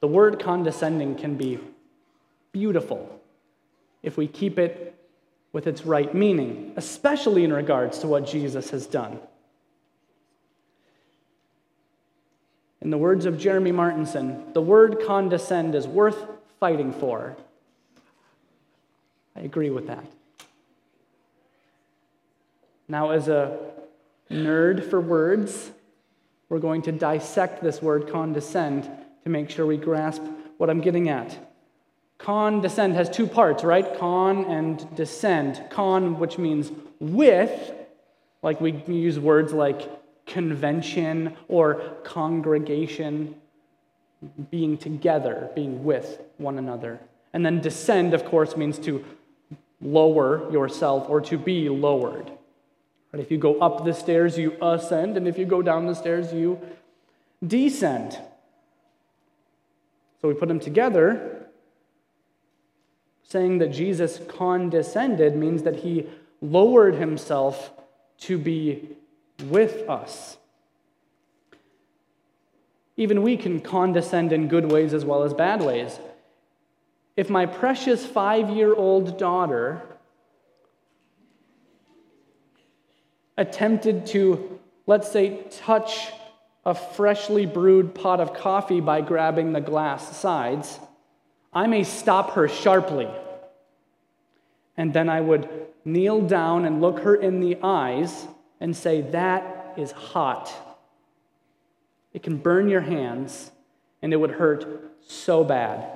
the 0.00 0.06
word 0.06 0.40
condescending 0.40 1.16
can 1.16 1.36
be 1.36 1.60
beautiful 2.50 3.20
if 4.02 4.16
we 4.16 4.26
keep 4.26 4.58
it 4.58 4.94
with 5.52 5.66
its 5.66 5.84
right 5.84 6.14
meaning, 6.14 6.72
especially 6.76 7.44
in 7.44 7.52
regards 7.52 7.98
to 7.98 8.06
what 8.06 8.26
Jesus 8.26 8.70
has 8.70 8.86
done. 8.86 9.20
In 12.84 12.90
the 12.90 12.98
words 12.98 13.24
of 13.24 13.38
Jeremy 13.38 13.72
Martinson, 13.72 14.52
the 14.52 14.60
word 14.60 15.00
condescend 15.06 15.74
is 15.74 15.88
worth 15.88 16.26
fighting 16.60 16.92
for. 16.92 17.34
I 19.34 19.40
agree 19.40 19.70
with 19.70 19.86
that. 19.86 20.04
Now, 22.86 23.10
as 23.10 23.26
a 23.28 23.58
nerd 24.30 24.88
for 24.90 25.00
words, 25.00 25.70
We're 26.48 26.58
going 26.58 26.82
to 26.82 26.92
dissect 26.92 27.62
this 27.62 27.80
word 27.80 28.10
condescend 28.10 28.88
to 29.24 29.30
make 29.30 29.50
sure 29.50 29.66
we 29.66 29.76
grasp 29.76 30.22
what 30.58 30.70
I'm 30.70 30.80
getting 30.80 31.08
at. 31.08 31.36
Condescend 32.18 32.94
has 32.94 33.10
two 33.10 33.26
parts, 33.26 33.64
right? 33.64 33.98
Con 33.98 34.44
and 34.44 34.94
descend. 34.94 35.64
Con, 35.70 36.18
which 36.18 36.38
means 36.38 36.70
with, 37.00 37.72
like 38.42 38.60
we 38.60 38.72
use 38.86 39.18
words 39.18 39.52
like 39.52 39.90
convention 40.34 41.36
or 41.46 41.76
congregation, 42.02 43.36
being 44.50 44.76
together, 44.76 45.48
being 45.54 45.84
with 45.84 46.20
one 46.38 46.58
another. 46.58 46.98
And 47.32 47.46
then 47.46 47.60
descend, 47.60 48.14
of 48.14 48.24
course, 48.24 48.56
means 48.56 48.80
to 48.80 49.04
lower 49.80 50.50
yourself 50.50 51.08
or 51.08 51.20
to 51.20 51.38
be 51.38 51.68
lowered. 51.68 52.32
Right? 53.12 53.22
If 53.22 53.30
you 53.30 53.38
go 53.38 53.60
up 53.60 53.84
the 53.84 53.94
stairs, 53.94 54.36
you 54.36 54.56
ascend, 54.60 55.16
and 55.16 55.28
if 55.28 55.38
you 55.38 55.44
go 55.44 55.62
down 55.62 55.86
the 55.86 55.94
stairs, 55.94 56.32
you 56.32 56.60
descend. 57.46 58.18
So 60.20 60.26
we 60.26 60.34
put 60.34 60.48
them 60.48 60.60
together. 60.60 61.46
Saying 63.22 63.58
that 63.58 63.68
Jesus 63.68 64.20
condescended 64.28 65.36
means 65.36 65.62
that 65.62 65.76
he 65.76 66.06
lowered 66.40 66.96
himself 66.96 67.70
to 68.18 68.36
be 68.36 68.96
with 69.42 69.88
us. 69.88 70.36
Even 72.96 73.22
we 73.22 73.36
can 73.36 73.60
condescend 73.60 74.32
in 74.32 74.48
good 74.48 74.70
ways 74.70 74.94
as 74.94 75.04
well 75.04 75.24
as 75.24 75.34
bad 75.34 75.60
ways. 75.60 75.98
If 77.16 77.28
my 77.30 77.46
precious 77.46 78.04
five 78.04 78.50
year 78.50 78.74
old 78.74 79.18
daughter 79.18 79.82
attempted 83.36 84.06
to, 84.06 84.60
let's 84.86 85.10
say, 85.10 85.42
touch 85.50 86.12
a 86.64 86.74
freshly 86.74 87.46
brewed 87.46 87.94
pot 87.94 88.20
of 88.20 88.34
coffee 88.34 88.80
by 88.80 89.00
grabbing 89.00 89.52
the 89.52 89.60
glass 89.60 90.16
sides, 90.16 90.78
I 91.52 91.66
may 91.66 91.84
stop 91.84 92.32
her 92.32 92.48
sharply. 92.48 93.08
And 94.76 94.92
then 94.92 95.08
I 95.08 95.20
would 95.20 95.48
kneel 95.84 96.22
down 96.22 96.64
and 96.64 96.80
look 96.80 97.00
her 97.00 97.14
in 97.14 97.40
the 97.40 97.58
eyes 97.62 98.26
and 98.60 98.76
say, 98.76 99.00
That 99.00 99.74
is 99.76 99.92
hot. 99.92 100.52
It 102.12 102.22
can 102.22 102.36
burn 102.36 102.68
your 102.68 102.80
hands 102.80 103.50
and 104.00 104.12
it 104.12 104.16
would 104.16 104.30
hurt 104.30 104.66
so 105.06 105.44
bad. 105.44 105.86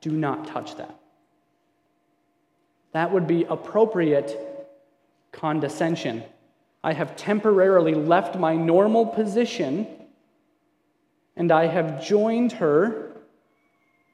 Do 0.00 0.10
not 0.10 0.46
touch 0.46 0.76
that. 0.76 0.98
That 2.92 3.12
would 3.12 3.26
be 3.26 3.44
appropriate 3.44 4.38
condescension. 5.32 6.22
I 6.84 6.92
have 6.92 7.16
temporarily 7.16 7.94
left 7.94 8.38
my 8.38 8.54
normal 8.54 9.06
position 9.06 9.86
and 11.36 11.50
I 11.50 11.66
have 11.66 12.04
joined 12.04 12.52
her 12.52 13.12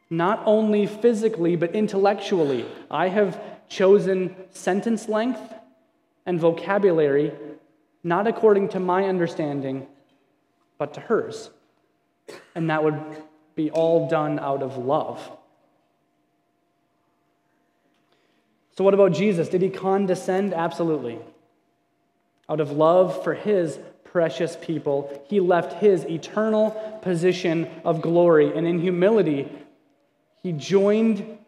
not 0.08 0.42
only 0.46 0.86
physically 0.86 1.56
but 1.56 1.74
intellectually. 1.74 2.66
I 2.90 3.08
have 3.08 3.40
chosen 3.68 4.34
sentence 4.50 5.08
length 5.08 5.42
and 6.24 6.40
vocabulary 6.40 7.32
not 8.02 8.26
according 8.26 8.68
to 8.70 8.80
my 8.80 9.04
understanding, 9.04 9.86
but 10.78 10.94
to 10.94 11.00
hers. 11.00 11.50
And 12.54 12.70
that 12.70 12.82
would 12.82 12.98
be 13.54 13.70
all 13.70 14.08
done 14.08 14.38
out 14.38 14.62
of 14.62 14.78
love. 14.78 15.20
So, 18.76 18.84
what 18.84 18.94
about 18.94 19.12
Jesus? 19.12 19.48
Did 19.48 19.62
he 19.62 19.68
condescend? 19.68 20.54
Absolutely. 20.54 21.18
Out 22.48 22.60
of 22.60 22.70
love 22.70 23.22
for 23.22 23.34
his 23.34 23.78
precious 24.04 24.56
people, 24.60 25.24
he 25.28 25.38
left 25.38 25.74
his 25.74 26.04
eternal 26.06 26.70
position 27.02 27.68
of 27.84 28.00
glory. 28.00 28.56
And 28.56 28.66
in 28.66 28.80
humility, 28.80 29.50
he 30.42 30.52
joined 30.52 31.38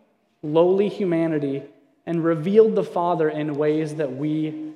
lowly 0.42 0.88
humanity 0.88 1.62
and 2.06 2.22
revealed 2.22 2.74
the 2.74 2.84
Father 2.84 3.28
in 3.28 3.56
ways 3.56 3.94
that 3.96 4.14
we 4.14 4.74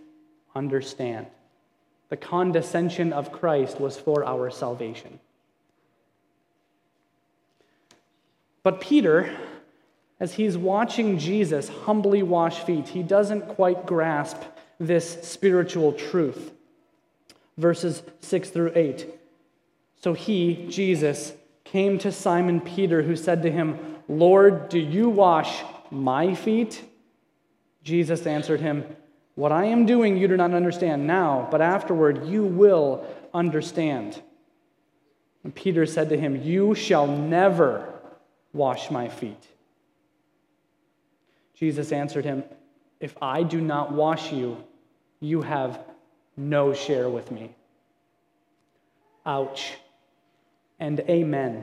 understand. 0.55 1.27
The 2.09 2.17
condescension 2.17 3.13
of 3.13 3.33
Christ 3.33 3.81
was 3.81 3.99
for 3.99 4.25
our 4.25 4.51
salvation. 4.51 5.19
But 8.63 8.81
Peter, 8.81 9.37
as 10.19 10.35
he's 10.35 10.57
watching 10.57 11.19
Jesus 11.19 11.69
humbly 11.69 12.23
wash 12.23 12.61
feet, 12.61 12.89
he 12.89 13.03
doesn't 13.03 13.49
quite 13.49 13.87
grasp 13.87 14.39
this 14.79 15.23
spiritual 15.23 15.93
truth. 15.93 16.53
Verses 17.57 18.03
6 18.21 18.51
through 18.51 18.73
8. 18.75 19.07
So 20.03 20.15
he, 20.15 20.67
Jesus, 20.69 21.33
came 21.65 21.99
to 21.99 22.13
Simon 22.13 22.61
Peter, 22.61 23.03
who 23.03 23.17
said 23.17 23.43
to 23.43 23.51
him, 23.51 23.79
Lord, 24.09 24.69
do 24.69 24.79
you 24.79 25.09
wash 25.09 25.63
my 25.91 26.35
feet? 26.35 26.85
Jesus 27.83 28.27
answered 28.27 28.61
him, 28.61 28.85
What 29.37 29.53
I 29.53 29.67
am 29.67 29.85
doing 29.85 30.17
you 30.17 30.29
do 30.29 30.37
not 30.37 30.55
understand 30.55 31.07
now, 31.07 31.47
but 31.51 31.61
afterward 31.61 32.27
you 32.27 32.43
will 32.43 33.07
understand. 33.33 34.21
And 35.45 35.55
Peter 35.55 35.87
said 35.87 36.09
to 36.09 36.19
him, 36.19 36.43
You 36.43 36.75
shall 36.75 37.07
never 37.07 38.01
wash 38.55 38.91
my 38.91 39.09
feet. 39.09 39.47
Jesus 41.55 41.93
answered 41.93 42.25
him, 42.25 42.45
If 42.99 43.15
I 43.23 43.43
do 43.43 43.61
not 43.61 43.93
wash 43.93 44.33
you, 44.33 44.65
you 45.21 45.43
have 45.43 45.79
no 46.37 46.73
share 46.73 47.09
with 47.09 47.31
me. 47.31 47.55
Ouch. 49.27 49.75
And 50.79 51.01
amen. 51.01 51.63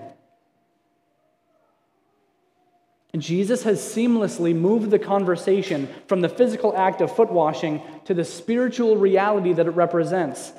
Jesus 3.18 3.64
has 3.64 3.80
seamlessly 3.80 4.56
moved 4.56 4.90
the 4.90 4.98
conversation 4.98 5.88
from 6.08 6.22
the 6.22 6.30
physical 6.30 6.76
act 6.76 7.00
of 7.00 7.16
foot 7.16 7.32
washing 7.32 7.82
to 8.06 8.14
the 8.14 8.26
spiritual 8.26 8.98
reality 8.98 9.54
that 9.54 9.68
it 9.68 9.72
represents. 9.72 10.52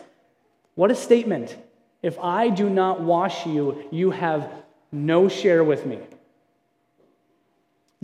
What 0.76 0.92
a 0.92 0.94
statement. 0.94 1.56
If 2.00 2.18
I 2.20 2.50
do 2.50 2.70
not 2.70 3.00
wash 3.00 3.44
you, 3.46 3.84
you 3.90 4.12
have 4.12 4.48
no 4.92 5.28
share 5.28 5.64
with 5.64 5.84
me. 5.84 5.98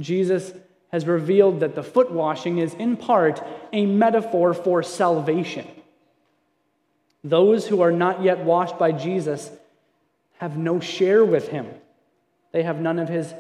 Jesus 0.01 0.53
has 0.91 1.07
revealed 1.07 1.61
that 1.61 1.77
the 1.77 1.83
foot 1.83 2.11
washing 2.11 2.59
is 2.59 2.75
in 2.75 2.97
part 2.97 3.43
a 3.73 3.87
metaphor 3.87 4.53
for 4.53 4.83
salvation. 4.83 5.67
Those 7.23 7.69
who 7.69 7.83
are 7.83 7.93
not 7.93 8.23
yet 8.23 8.41
washed 8.41 8.79
by 8.79 8.93
Jesus 8.93 9.51
have 10.39 10.57
no 10.57 10.81
share 10.81 11.25
with 11.25 11.49
him. 11.49 11.69
They 12.53 12.63
have 12.65 12.81
none 12.81 12.99
of 12.99 13.09
his 13.09 13.33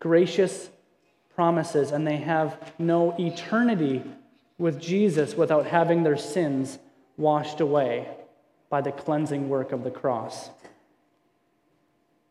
gracious 0.00 0.68
promises, 1.34 1.90
and 1.90 2.06
they 2.06 2.16
have 2.16 2.72
no 2.78 3.14
eternity 3.18 4.02
with 4.58 4.80
Jesus 4.80 5.34
without 5.34 5.66
having 5.66 6.02
their 6.02 6.16
sins 6.16 6.78
washed 7.16 7.60
away 7.60 8.08
by 8.68 8.80
the 8.80 8.92
cleansing 8.92 9.48
work 9.48 9.72
of 9.72 9.84
the 9.84 9.90
cross. 9.90 10.50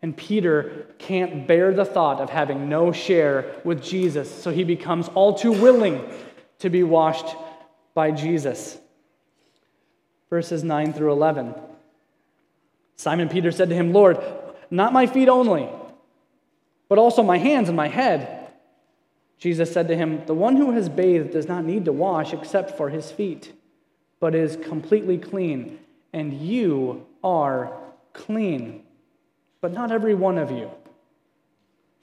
And 0.02 0.16
Peter 0.16 0.88
can't 1.00 1.48
bear 1.48 1.74
the 1.74 1.86
thought 1.86 2.20
of 2.20 2.30
having 2.30 2.70
no 2.70 2.92
share 2.92 3.56
with 3.64 3.84
Jesus, 3.84 4.30
so 4.30 4.52
he 4.52 4.64
becomes 4.64 5.08
all 5.10 5.34
too 5.34 5.52
willing 5.52 6.04
to 6.60 6.70
be 6.70 6.84
washed 6.84 7.36
by 7.94 8.12
Jesus. 8.12 8.78
Verses 10.30 10.64
9 10.64 10.94
through 10.94 11.12
11. 11.12 11.56
Simon 12.98 13.30
Peter 13.30 13.52
said 13.52 13.70
to 13.70 13.76
him, 13.76 13.94
Lord, 13.94 14.20
not 14.70 14.94
my 14.94 15.08
feet 15.08 15.30
only, 15.30 15.70
but 16.88 16.98
also 16.98 17.24
my 17.24 17.38
hands 17.38 17.68
and 17.70 17.76
my 17.76 17.88
head. 17.88 18.52
Jesus 19.38 19.72
said 19.72 19.88
to 19.90 19.96
him, 19.96 20.26
The 20.26 20.34
one 20.34 20.56
who 20.56 20.72
has 20.72 20.90
bathed 20.90 21.32
does 21.32 21.48
not 21.48 21.66
need 21.66 21.86
to 21.86 21.92
wash 21.92 22.34
except 22.34 22.78
for 22.78 22.90
his 22.90 23.12
feet, 23.12 23.54
but 24.20 24.34
is 24.34 24.58
completely 24.58 25.18
clean, 25.18 25.80
and 26.14 26.34
you 26.34 27.06
are 27.24 27.74
clean 28.14 28.86
but 29.66 29.74
not 29.74 29.92
every 29.92 30.14
one 30.14 30.38
of 30.38 30.52
you. 30.52 30.70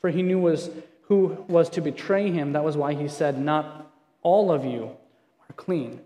For 0.00 0.10
he 0.10 0.20
knew 0.24 0.40
was 0.40 0.68
who 1.02 1.44
was 1.46 1.70
to 1.70 1.80
betray 1.80 2.28
him. 2.32 2.54
That 2.54 2.64
was 2.64 2.76
why 2.76 2.94
he 2.94 3.06
said, 3.06 3.38
Not 3.38 3.88
all 4.20 4.50
of 4.50 4.64
you 4.64 4.90
are 5.48 5.52
clean. 5.54 6.00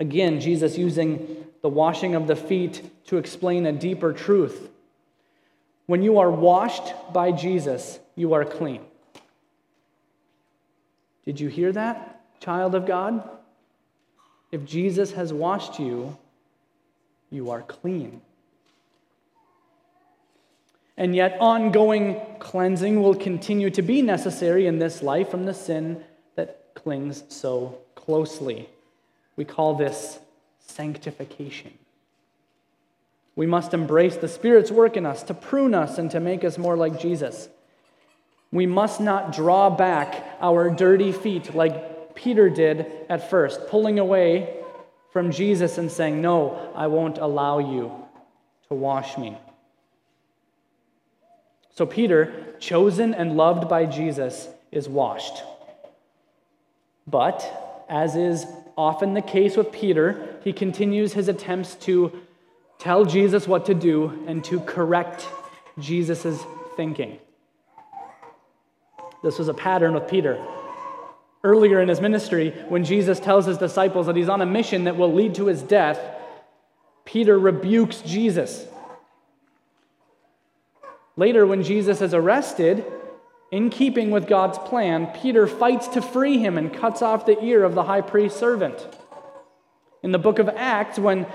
Again, 0.00 0.40
Jesus 0.40 0.76
using 0.76 1.44
the 1.60 1.68
washing 1.68 2.16
of 2.16 2.26
the 2.26 2.34
feet 2.34 2.82
to 3.06 3.16
explain 3.16 3.64
a 3.64 3.70
deeper 3.70 4.12
truth. 4.12 4.70
When 5.86 6.02
you 6.02 6.18
are 6.18 6.30
washed 6.30 6.94
by 7.12 7.32
Jesus, 7.32 7.98
you 8.14 8.34
are 8.34 8.44
clean. 8.44 8.82
Did 11.24 11.40
you 11.40 11.48
hear 11.48 11.72
that, 11.72 12.20
child 12.40 12.74
of 12.74 12.86
God? 12.86 13.28
If 14.50 14.64
Jesus 14.64 15.12
has 15.12 15.32
washed 15.32 15.78
you, 15.78 16.16
you 17.30 17.50
are 17.50 17.62
clean. 17.62 18.20
And 20.96 21.16
yet, 21.16 21.38
ongoing 21.40 22.20
cleansing 22.38 23.02
will 23.02 23.14
continue 23.14 23.70
to 23.70 23.82
be 23.82 24.02
necessary 24.02 24.66
in 24.66 24.78
this 24.78 25.02
life 25.02 25.30
from 25.30 25.44
the 25.46 25.54
sin 25.54 26.04
that 26.36 26.74
clings 26.74 27.24
so 27.28 27.78
closely. 27.94 28.68
We 29.36 29.44
call 29.44 29.74
this 29.74 30.18
sanctification. 30.66 31.72
We 33.34 33.46
must 33.46 33.72
embrace 33.72 34.16
the 34.16 34.28
Spirit's 34.28 34.70
work 34.70 34.96
in 34.96 35.06
us 35.06 35.22
to 35.24 35.34
prune 35.34 35.74
us 35.74 35.98
and 35.98 36.10
to 36.10 36.20
make 36.20 36.44
us 36.44 36.58
more 36.58 36.76
like 36.76 37.00
Jesus. 37.00 37.48
We 38.50 38.66
must 38.66 39.00
not 39.00 39.32
draw 39.32 39.70
back 39.70 40.36
our 40.40 40.68
dirty 40.68 41.12
feet 41.12 41.54
like 41.54 42.14
Peter 42.14 42.50
did 42.50 42.86
at 43.08 43.30
first, 43.30 43.68
pulling 43.68 43.98
away 43.98 44.62
from 45.12 45.30
Jesus 45.30 45.78
and 45.78 45.90
saying, 45.90 46.20
No, 46.20 46.72
I 46.74 46.86
won't 46.86 47.18
allow 47.18 47.58
you 47.58 47.92
to 48.68 48.74
wash 48.74 49.16
me. 49.16 49.38
So, 51.74 51.86
Peter, 51.86 52.54
chosen 52.60 53.14
and 53.14 53.36
loved 53.36 53.68
by 53.68 53.86
Jesus, 53.86 54.48
is 54.70 54.88
washed. 54.88 55.42
But, 57.06 57.86
as 57.88 58.14
is 58.14 58.46
often 58.76 59.14
the 59.14 59.22
case 59.22 59.56
with 59.56 59.72
Peter, 59.72 60.38
he 60.44 60.52
continues 60.52 61.14
his 61.14 61.28
attempts 61.28 61.74
to 61.76 62.21
tell 62.82 63.04
Jesus 63.04 63.46
what 63.46 63.66
to 63.66 63.74
do 63.74 64.24
and 64.26 64.42
to 64.42 64.58
correct 64.58 65.28
Jesus' 65.78 66.44
thinking. 66.74 67.20
This 69.22 69.38
was 69.38 69.46
a 69.46 69.54
pattern 69.54 69.94
with 69.94 70.08
Peter. 70.08 70.44
Earlier 71.44 71.80
in 71.80 71.88
his 71.88 72.00
ministry, 72.00 72.50
when 72.68 72.82
Jesus 72.82 73.20
tells 73.20 73.46
his 73.46 73.56
disciples 73.56 74.06
that 74.06 74.16
he's 74.16 74.28
on 74.28 74.42
a 74.42 74.46
mission 74.46 74.84
that 74.84 74.96
will 74.96 75.14
lead 75.14 75.36
to 75.36 75.46
his 75.46 75.62
death, 75.62 76.00
Peter 77.04 77.38
rebukes 77.38 78.00
Jesus. 78.00 78.66
Later, 81.16 81.46
when 81.46 81.62
Jesus 81.62 82.00
is 82.00 82.12
arrested, 82.12 82.84
in 83.52 83.70
keeping 83.70 84.10
with 84.10 84.26
God's 84.26 84.58
plan, 84.58 85.06
Peter 85.06 85.46
fights 85.46 85.86
to 85.88 86.02
free 86.02 86.38
him 86.38 86.58
and 86.58 86.74
cuts 86.74 87.00
off 87.00 87.26
the 87.26 87.40
ear 87.44 87.62
of 87.62 87.76
the 87.76 87.84
high 87.84 88.00
priest's 88.00 88.40
servant. 88.40 88.88
In 90.02 90.10
the 90.10 90.18
book 90.18 90.40
of 90.40 90.48
Acts, 90.48 90.98
when 90.98 91.26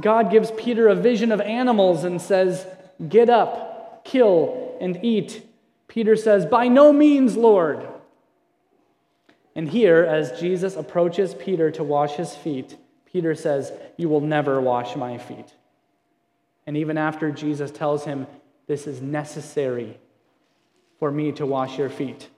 God 0.00 0.30
gives 0.30 0.50
Peter 0.52 0.88
a 0.88 0.94
vision 0.94 1.32
of 1.32 1.40
animals 1.40 2.04
and 2.04 2.20
says, 2.20 2.66
Get 3.08 3.30
up, 3.30 4.04
kill, 4.04 4.76
and 4.80 5.02
eat, 5.04 5.46
Peter 5.88 6.16
says, 6.16 6.44
By 6.46 6.68
no 6.68 6.92
means, 6.92 7.36
Lord. 7.36 7.86
And 9.54 9.68
here, 9.68 10.04
as 10.04 10.38
Jesus 10.38 10.76
approaches 10.76 11.34
Peter 11.34 11.70
to 11.70 11.82
wash 11.82 12.16
his 12.16 12.34
feet, 12.34 12.76
Peter 13.06 13.34
says, 13.34 13.72
You 13.96 14.08
will 14.08 14.20
never 14.20 14.60
wash 14.60 14.94
my 14.96 15.16
feet. 15.16 15.54
And 16.66 16.76
even 16.76 16.98
after 16.98 17.30
Jesus 17.30 17.70
tells 17.70 18.04
him, 18.04 18.26
This 18.66 18.86
is 18.86 19.00
necessary 19.00 19.98
for 20.98 21.10
me 21.10 21.32
to 21.32 21.46
wash 21.46 21.78
your 21.78 21.90
feet, 21.90 22.28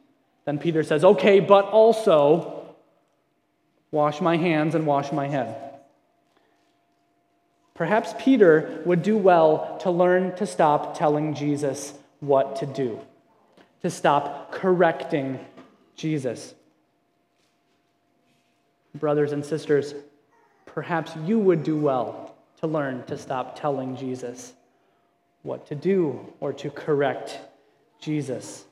then 0.44 0.58
Peter 0.58 0.82
says, 0.82 1.04
Okay, 1.04 1.40
but 1.40 1.64
also 1.64 2.76
wash 3.90 4.20
my 4.20 4.36
hands 4.36 4.74
and 4.74 4.86
wash 4.86 5.10
my 5.10 5.26
head. 5.26 5.67
Perhaps 7.78 8.12
Peter 8.18 8.82
would 8.84 9.04
do 9.04 9.16
well 9.16 9.78
to 9.82 9.90
learn 9.92 10.34
to 10.34 10.46
stop 10.46 10.98
telling 10.98 11.32
Jesus 11.32 11.94
what 12.18 12.56
to 12.56 12.66
do, 12.66 12.98
to 13.82 13.88
stop 13.88 14.50
correcting 14.50 15.38
Jesus. 15.94 16.56
Brothers 18.96 19.30
and 19.30 19.46
sisters, 19.46 19.94
perhaps 20.66 21.12
you 21.24 21.38
would 21.38 21.62
do 21.62 21.76
well 21.76 22.34
to 22.58 22.66
learn 22.66 23.04
to 23.04 23.16
stop 23.16 23.56
telling 23.56 23.94
Jesus 23.94 24.54
what 25.42 25.68
to 25.68 25.76
do 25.76 26.32
or 26.40 26.52
to 26.54 26.70
correct 26.70 27.38
Jesus. 28.00 28.64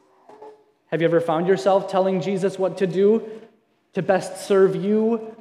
Have 0.89 1.01
you 1.01 1.07
ever 1.07 1.21
found 1.21 1.47
yourself 1.47 1.89
telling 1.89 2.21
Jesus 2.21 2.59
what 2.59 2.79
to 2.79 2.89
do 2.89 3.23
to 3.93 4.03
best 4.03 4.49
serve 4.49 4.75
you 4.75 5.37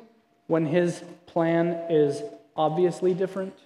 when 0.46 0.68
his 0.68 1.04
plan 1.26 1.70
is 1.90 2.22
obviously 2.56 3.14
different? 3.14 3.58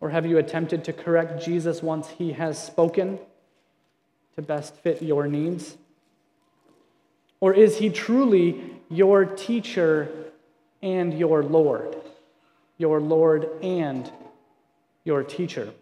Or 0.00 0.10
have 0.10 0.26
you 0.26 0.38
attempted 0.38 0.84
to 0.84 0.92
correct 0.92 1.44
Jesus 1.44 1.82
once 1.82 2.08
he 2.08 2.32
has 2.32 2.62
spoken 2.62 3.18
to 4.34 4.42
best 4.42 4.74
fit 4.76 5.02
your 5.02 5.26
needs? 5.26 5.76
Or 7.40 7.52
is 7.52 7.78
he 7.78 7.90
truly 7.90 8.62
your 8.88 9.24
teacher 9.24 10.30
and 10.82 11.16
your 11.16 11.42
Lord? 11.42 11.96
Your 12.78 13.00
Lord 13.00 13.48
and 13.62 14.10
your 15.04 15.22
teacher. 15.22 15.72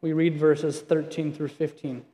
We 0.00 0.12
read 0.12 0.36
verses 0.36 0.80
13 0.80 1.32
through 1.32 1.48
15. 1.48 2.04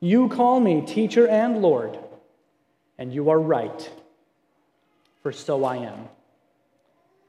You 0.00 0.28
call 0.28 0.60
me 0.60 0.82
teacher 0.82 1.26
and 1.26 1.62
Lord, 1.62 1.98
and 2.98 3.12
you 3.12 3.30
are 3.30 3.40
right, 3.40 3.90
for 5.22 5.32
so 5.32 5.64
I 5.64 5.76
am. 5.76 6.08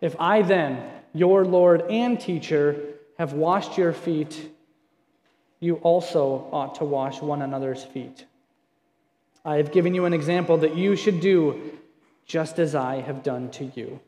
If 0.02 0.16
I 0.20 0.42
then, 0.42 0.84
your 1.14 1.46
Lord 1.46 1.84
and 1.90 2.20
teacher, 2.20 2.76
have 3.18 3.34
washed 3.34 3.78
your 3.78 3.94
feet, 3.94 4.52
you 5.60 5.76
also 5.76 6.48
ought 6.52 6.76
to 6.76 6.86
wash 6.86 7.22
one 7.22 7.42
another's 7.42 7.84
feet. 7.84 8.26
I 9.44 9.56
have 9.56 9.72
given 9.72 9.96
you 9.96 10.06
an 10.06 10.14
example 10.14 10.58
that 10.58 10.76
you 10.76 10.96
should 10.96 11.20
do 11.20 11.72
just 12.26 12.60
as 12.60 12.76
I 12.76 13.02
have 13.02 13.24
done 13.24 13.50
to 13.52 13.66
you. 13.66 14.00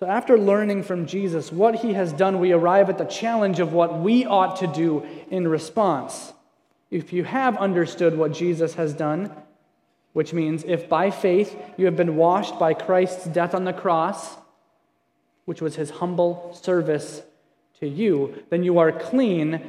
So, 0.00 0.06
after 0.06 0.38
learning 0.38 0.84
from 0.84 1.04
Jesus 1.04 1.52
what 1.52 1.74
he 1.74 1.92
has 1.92 2.14
done, 2.14 2.40
we 2.40 2.52
arrive 2.52 2.88
at 2.88 2.96
the 2.96 3.04
challenge 3.04 3.60
of 3.60 3.74
what 3.74 4.00
we 4.00 4.24
ought 4.24 4.56
to 4.60 4.66
do 4.66 5.06
in 5.30 5.46
response. 5.46 6.32
If 6.90 7.12
you 7.12 7.22
have 7.24 7.58
understood 7.58 8.16
what 8.16 8.32
Jesus 8.32 8.72
has 8.76 8.94
done, 8.94 9.30
which 10.14 10.32
means 10.32 10.64
if 10.66 10.88
by 10.88 11.10
faith 11.10 11.54
you 11.76 11.84
have 11.84 11.96
been 11.98 12.16
washed 12.16 12.58
by 12.58 12.72
Christ's 12.72 13.26
death 13.26 13.54
on 13.54 13.64
the 13.64 13.74
cross, 13.74 14.38
which 15.44 15.60
was 15.60 15.76
his 15.76 15.90
humble 15.90 16.58
service 16.58 17.20
to 17.80 17.86
you, 17.86 18.42
then 18.48 18.64
you 18.64 18.78
are 18.78 18.92
clean 18.92 19.60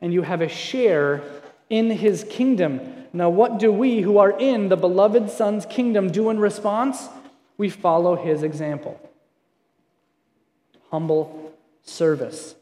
and 0.00 0.12
you 0.12 0.22
have 0.22 0.42
a 0.42 0.48
share 0.48 1.24
in 1.70 1.90
his 1.90 2.24
kingdom. 2.30 2.80
Now, 3.12 3.30
what 3.30 3.58
do 3.58 3.72
we 3.72 4.00
who 4.00 4.18
are 4.18 4.30
in 4.30 4.68
the 4.68 4.76
beloved 4.76 5.28
Son's 5.28 5.66
kingdom 5.66 6.12
do 6.12 6.30
in 6.30 6.38
response? 6.38 7.08
We 7.58 7.68
follow 7.68 8.14
his 8.14 8.44
example 8.44 9.00
humble 10.92 11.52
service. 11.82 12.54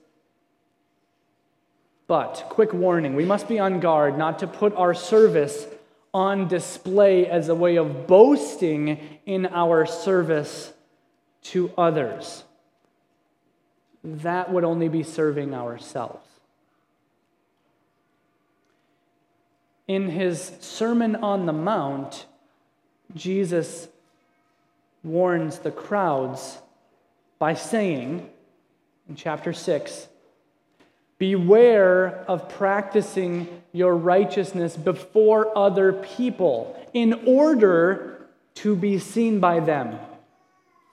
But, 2.06 2.44
quick 2.48 2.72
warning, 2.72 3.14
we 3.16 3.24
must 3.24 3.48
be 3.48 3.58
on 3.58 3.80
guard 3.80 4.16
not 4.16 4.38
to 4.38 4.46
put 4.46 4.74
our 4.76 4.94
service 4.94 5.66
on 6.14 6.48
display 6.48 7.26
as 7.26 7.48
a 7.48 7.54
way 7.54 7.76
of 7.76 8.06
boasting 8.06 9.18
in 9.26 9.46
our 9.46 9.84
service 9.84 10.72
to 11.42 11.72
others. 11.76 12.44
That 14.02 14.52
would 14.52 14.64
only 14.64 14.88
be 14.88 15.02
serving 15.02 15.52
ourselves. 15.52 16.26
In 19.88 20.08
his 20.08 20.52
Sermon 20.60 21.16
on 21.16 21.46
the 21.46 21.52
Mount, 21.52 22.26
Jesus 23.14 23.88
warns 25.02 25.58
the 25.58 25.72
crowds 25.72 26.58
by 27.40 27.54
saying 27.54 28.30
in 29.08 29.16
chapter 29.16 29.52
6 29.52 30.06
Beware 31.18 32.24
of 32.28 32.48
practicing 32.48 33.62
your 33.72 33.94
righteousness 33.94 34.76
before 34.76 35.56
other 35.58 35.92
people 35.92 36.80
in 36.94 37.12
order 37.26 38.26
to 38.54 38.74
be 38.74 38.98
seen 38.98 39.38
by 39.38 39.60
them, 39.60 39.98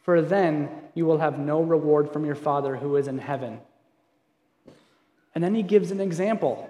for 0.03 0.21
then 0.21 0.69
you 0.95 1.05
will 1.05 1.19
have 1.19 1.39
no 1.39 1.61
reward 1.61 2.11
from 2.11 2.25
your 2.25 2.35
Father 2.35 2.75
who 2.75 2.97
is 2.97 3.07
in 3.07 3.19
heaven. 3.19 3.59
And 5.33 5.41
then 5.41 5.55
he 5.55 5.63
gives 5.63 5.91
an 5.91 6.01
example 6.01 6.69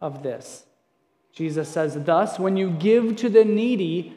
of 0.00 0.22
this. 0.22 0.64
Jesus 1.32 1.68
says, 1.68 1.96
Thus, 2.04 2.38
when 2.38 2.58
you 2.58 2.68
give 2.68 3.16
to 3.16 3.30
the 3.30 3.44
needy, 3.44 4.16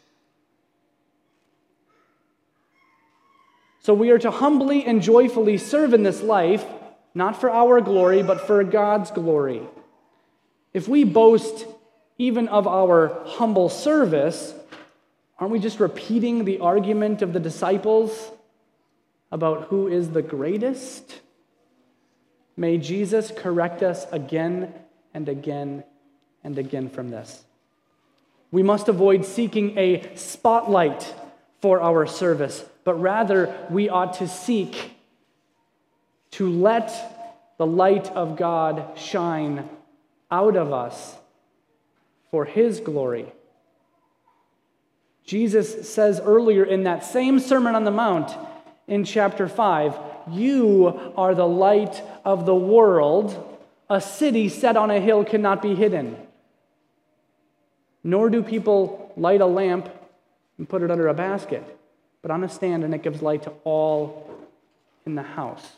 So 3.81 3.95
we 3.95 4.11
are 4.11 4.19
to 4.19 4.29
humbly 4.29 4.85
and 4.85 5.01
joyfully 5.01 5.57
serve 5.57 5.95
in 5.95 6.03
this 6.03 6.21
life, 6.21 6.63
not 7.15 7.41
for 7.41 7.49
our 7.49 7.81
glory, 7.81 8.21
but 8.21 8.45
for 8.45 8.63
God's 8.63 9.09
glory. 9.09 9.63
If 10.71 10.87
we 10.87 11.03
boast 11.03 11.65
even 12.19 12.47
of 12.47 12.67
our 12.67 13.23
humble 13.25 13.69
service, 13.69 14.53
aren't 15.39 15.51
we 15.51 15.59
just 15.59 15.79
repeating 15.79 16.45
the 16.45 16.59
argument 16.59 17.23
of 17.23 17.33
the 17.33 17.39
disciples 17.39 18.31
about 19.31 19.63
who 19.69 19.87
is 19.87 20.11
the 20.11 20.21
greatest? 20.21 21.19
May 22.55 22.77
Jesus 22.77 23.31
correct 23.35 23.81
us 23.81 24.05
again 24.11 24.71
and 25.11 25.27
again 25.27 25.83
and 26.43 26.55
again 26.59 26.87
from 26.87 27.09
this. 27.09 27.43
We 28.51 28.61
must 28.61 28.89
avoid 28.89 29.25
seeking 29.25 29.75
a 29.75 30.15
spotlight 30.15 31.15
for 31.61 31.81
our 31.81 32.07
service, 32.07 32.65
but 32.83 32.95
rather 32.95 33.55
we 33.69 33.87
ought 33.87 34.15
to 34.15 34.27
seek 34.27 34.95
to 36.31 36.49
let 36.49 37.53
the 37.57 37.67
light 37.67 38.09
of 38.11 38.35
God 38.35 38.97
shine 38.97 39.69
out 40.31 40.55
of 40.55 40.73
us 40.73 41.15
for 42.31 42.45
His 42.45 42.79
glory. 42.79 43.31
Jesus 45.23 45.87
says 45.87 46.19
earlier 46.19 46.63
in 46.63 46.83
that 46.83 47.05
same 47.05 47.39
Sermon 47.39 47.75
on 47.75 47.83
the 47.83 47.91
Mount 47.91 48.35
in 48.87 49.03
chapter 49.03 49.47
5 49.47 49.97
You 50.31 51.13
are 51.15 51.35
the 51.35 51.47
light 51.47 52.01
of 52.25 52.45
the 52.45 52.55
world. 52.55 53.47
A 53.89 54.01
city 54.01 54.49
set 54.49 54.77
on 54.77 54.89
a 54.89 54.99
hill 54.99 55.23
cannot 55.23 55.61
be 55.61 55.75
hidden. 55.75 56.17
Nor 58.03 58.29
do 58.29 58.41
people 58.41 59.13
light 59.15 59.41
a 59.41 59.45
lamp 59.45 59.89
and 60.61 60.69
put 60.69 60.83
it 60.83 60.91
under 60.91 61.07
a 61.07 61.13
basket, 61.15 61.63
but 62.21 62.29
on 62.29 62.43
a 62.43 62.47
stand, 62.47 62.83
and 62.83 62.93
it 62.93 63.01
gives 63.01 63.23
light 63.23 63.41
to 63.41 63.49
all 63.63 64.29
in 65.07 65.15
the 65.15 65.23
house. 65.23 65.71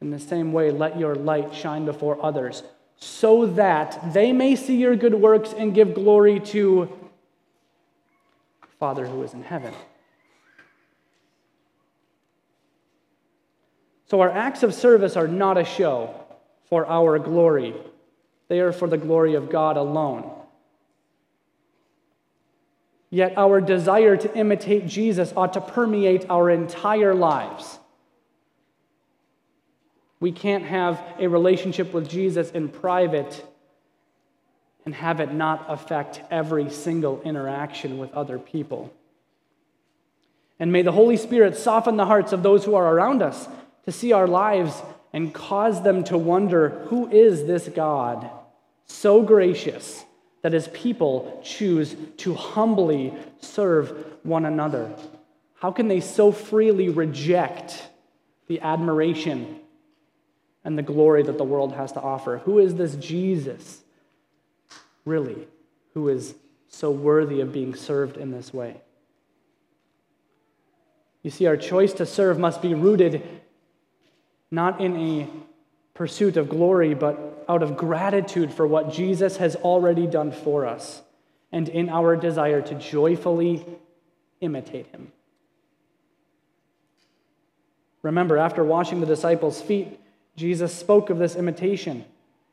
In 0.00 0.10
the 0.12 0.20
same 0.20 0.52
way, 0.52 0.70
let 0.70 0.96
your 0.96 1.16
light 1.16 1.52
shine 1.52 1.84
before 1.84 2.16
others, 2.24 2.62
so 2.96 3.44
that 3.44 4.12
they 4.14 4.32
may 4.32 4.54
see 4.54 4.76
your 4.76 4.94
good 4.94 5.16
works 5.16 5.52
and 5.52 5.74
give 5.74 5.94
glory 5.94 6.38
to 6.38 6.88
Father 8.78 9.04
who 9.04 9.20
is 9.24 9.34
in 9.34 9.42
heaven. 9.42 9.74
So, 14.06 14.20
our 14.20 14.30
acts 14.30 14.62
of 14.62 14.74
service 14.74 15.16
are 15.16 15.26
not 15.26 15.58
a 15.58 15.64
show 15.64 16.14
for 16.68 16.86
our 16.86 17.18
glory, 17.18 17.74
they 18.46 18.60
are 18.60 18.70
for 18.70 18.86
the 18.86 18.96
glory 18.96 19.34
of 19.34 19.50
God 19.50 19.76
alone. 19.76 20.37
Yet, 23.10 23.34
our 23.36 23.60
desire 23.60 24.16
to 24.16 24.34
imitate 24.36 24.86
Jesus 24.86 25.32
ought 25.34 25.54
to 25.54 25.60
permeate 25.60 26.26
our 26.28 26.50
entire 26.50 27.14
lives. 27.14 27.78
We 30.20 30.32
can't 30.32 30.64
have 30.64 31.00
a 31.18 31.28
relationship 31.28 31.94
with 31.94 32.08
Jesus 32.08 32.50
in 32.50 32.68
private 32.68 33.44
and 34.84 34.94
have 34.94 35.20
it 35.20 35.32
not 35.32 35.64
affect 35.68 36.22
every 36.30 36.70
single 36.70 37.22
interaction 37.22 37.98
with 37.98 38.12
other 38.12 38.38
people. 38.38 38.92
And 40.58 40.72
may 40.72 40.82
the 40.82 40.92
Holy 40.92 41.16
Spirit 41.16 41.56
soften 41.56 41.96
the 41.96 42.06
hearts 42.06 42.32
of 42.32 42.42
those 42.42 42.64
who 42.64 42.74
are 42.74 42.92
around 42.94 43.22
us 43.22 43.48
to 43.84 43.92
see 43.92 44.12
our 44.12 44.26
lives 44.26 44.82
and 45.12 45.32
cause 45.32 45.82
them 45.82 46.04
to 46.04 46.18
wonder 46.18 46.70
who 46.86 47.08
is 47.08 47.46
this 47.46 47.68
God 47.68 48.28
so 48.86 49.22
gracious 49.22 50.04
that 50.42 50.52
his 50.52 50.68
people 50.68 51.40
choose 51.44 51.96
to 52.18 52.34
humbly 52.34 53.12
serve 53.40 54.06
one 54.22 54.44
another? 54.44 54.94
How 55.54 55.72
can 55.72 55.88
they 55.88 56.00
so 56.00 56.30
freely 56.30 56.88
reject 56.88 57.88
the 58.46 58.60
admiration 58.60 59.60
and 60.64 60.78
the 60.78 60.82
glory 60.82 61.22
that 61.22 61.38
the 61.38 61.44
world 61.44 61.74
has 61.74 61.92
to 61.92 62.00
offer? 62.00 62.38
Who 62.38 62.58
is 62.58 62.76
this 62.76 62.94
Jesus, 62.96 63.82
really, 65.04 65.48
who 65.94 66.08
is 66.08 66.34
so 66.68 66.90
worthy 66.90 67.40
of 67.40 67.52
being 67.52 67.74
served 67.74 68.16
in 68.16 68.30
this 68.30 68.54
way? 68.54 68.80
You 71.22 71.30
see, 71.30 71.46
our 71.46 71.56
choice 71.56 71.92
to 71.94 72.06
serve 72.06 72.38
must 72.38 72.62
be 72.62 72.74
rooted 72.74 73.26
not 74.50 74.80
in 74.80 74.96
a 74.96 75.28
pursuit 75.98 76.36
of 76.36 76.48
glory, 76.48 76.94
but 76.94 77.44
out 77.48 77.60
of 77.60 77.76
gratitude 77.76 78.54
for 78.54 78.64
what 78.64 78.92
Jesus 78.92 79.38
has 79.38 79.56
already 79.56 80.06
done 80.06 80.30
for 80.30 80.64
us, 80.64 81.02
and 81.50 81.68
in 81.68 81.88
our 81.88 82.14
desire 82.14 82.62
to 82.62 82.76
joyfully 82.76 83.66
imitate 84.40 84.86
him. 84.86 85.10
Remember, 88.02 88.38
after 88.38 88.62
washing 88.62 89.00
the 89.00 89.06
disciples' 89.06 89.60
feet, 89.60 89.98
Jesus 90.36 90.72
spoke 90.72 91.10
of 91.10 91.18
this 91.18 91.34
imitation. 91.34 92.04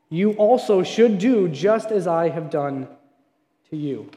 You 0.08 0.32
also 0.32 0.82
should 0.82 1.18
do 1.18 1.46
just 1.46 1.92
as 1.92 2.08
I 2.08 2.30
have 2.30 2.50
done 2.50 2.88
to 3.70 3.76
you. 3.76 4.10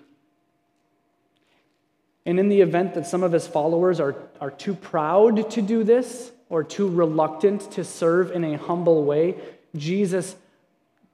And 2.25 2.39
in 2.39 2.49
the 2.49 2.61
event 2.61 2.95
that 2.95 3.05
some 3.05 3.21
of 3.21 3.31
his 3.31 3.45
followers 3.45 3.99
are, 3.99 4.15
are 4.41 4.49
too 4.49 4.73
proud 4.73 5.51
to 5.51 5.61
do 5.61 5.83
this, 5.83 6.31
or 6.49 6.63
too 6.63 6.89
reluctant 6.89 7.71
to 7.71 7.83
serve 7.83 8.31
in 8.31 8.43
a 8.43 8.57
humble 8.57 9.03
way, 9.03 9.35
Jesus 9.75 10.35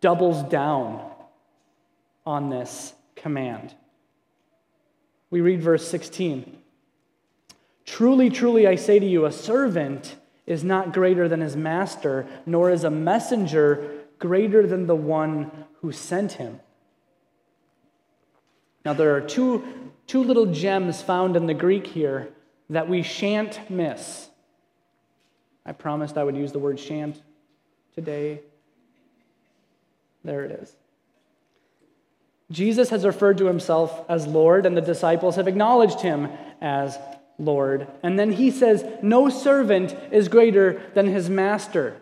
doubles 0.01 0.43
down 0.43 1.11
on 2.25 2.49
this 2.49 2.93
command. 3.15 3.75
We 5.29 5.41
read 5.41 5.61
verse 5.61 5.87
16 5.87 6.57
Truly, 7.85 8.29
truly, 8.29 8.67
I 8.67 8.75
say 8.75 8.97
to 8.97 9.05
you, 9.05 9.25
a 9.25 9.31
servant 9.31 10.15
is 10.47 10.63
not 10.63 10.93
greater 10.93 11.27
than 11.27 11.41
his 11.41 11.55
master, 11.55 12.25
nor 12.45 12.71
is 12.71 12.83
a 12.83 12.89
messenger 12.89 14.05
greater 14.19 14.65
than 14.65 14.87
the 14.87 14.95
one 14.95 15.51
who 15.81 15.91
sent 15.91 16.33
him. 16.33 16.59
Now, 18.83 18.93
there 18.93 19.15
are 19.15 19.21
two, 19.21 19.63
two 20.07 20.23
little 20.23 20.47
gems 20.47 21.01
found 21.01 21.35
in 21.35 21.47
the 21.47 21.53
Greek 21.53 21.87
here 21.87 22.29
that 22.69 22.87
we 22.87 23.01
shan't 23.01 23.69
miss. 23.69 24.29
I 25.65 25.71
promised 25.71 26.17
I 26.17 26.23
would 26.23 26.35
use 26.35 26.51
the 26.51 26.59
word 26.59 26.79
shan't 26.79 27.21
today. 27.93 28.41
There 30.23 30.43
it 30.43 30.51
is. 30.51 30.75
Jesus 32.51 32.89
has 32.89 33.05
referred 33.05 33.39
to 33.39 33.45
himself 33.45 34.05
as 34.07 34.27
Lord, 34.27 34.65
and 34.65 34.77
the 34.77 34.81
disciples 34.81 35.35
have 35.35 35.47
acknowledged 35.47 36.01
him 36.01 36.29
as 36.61 36.97
Lord. 37.39 37.87
And 38.03 38.19
then 38.19 38.33
he 38.33 38.51
says, 38.51 38.85
No 39.01 39.29
servant 39.29 39.95
is 40.11 40.27
greater 40.27 40.81
than 40.93 41.07
his 41.07 41.29
master. 41.29 42.01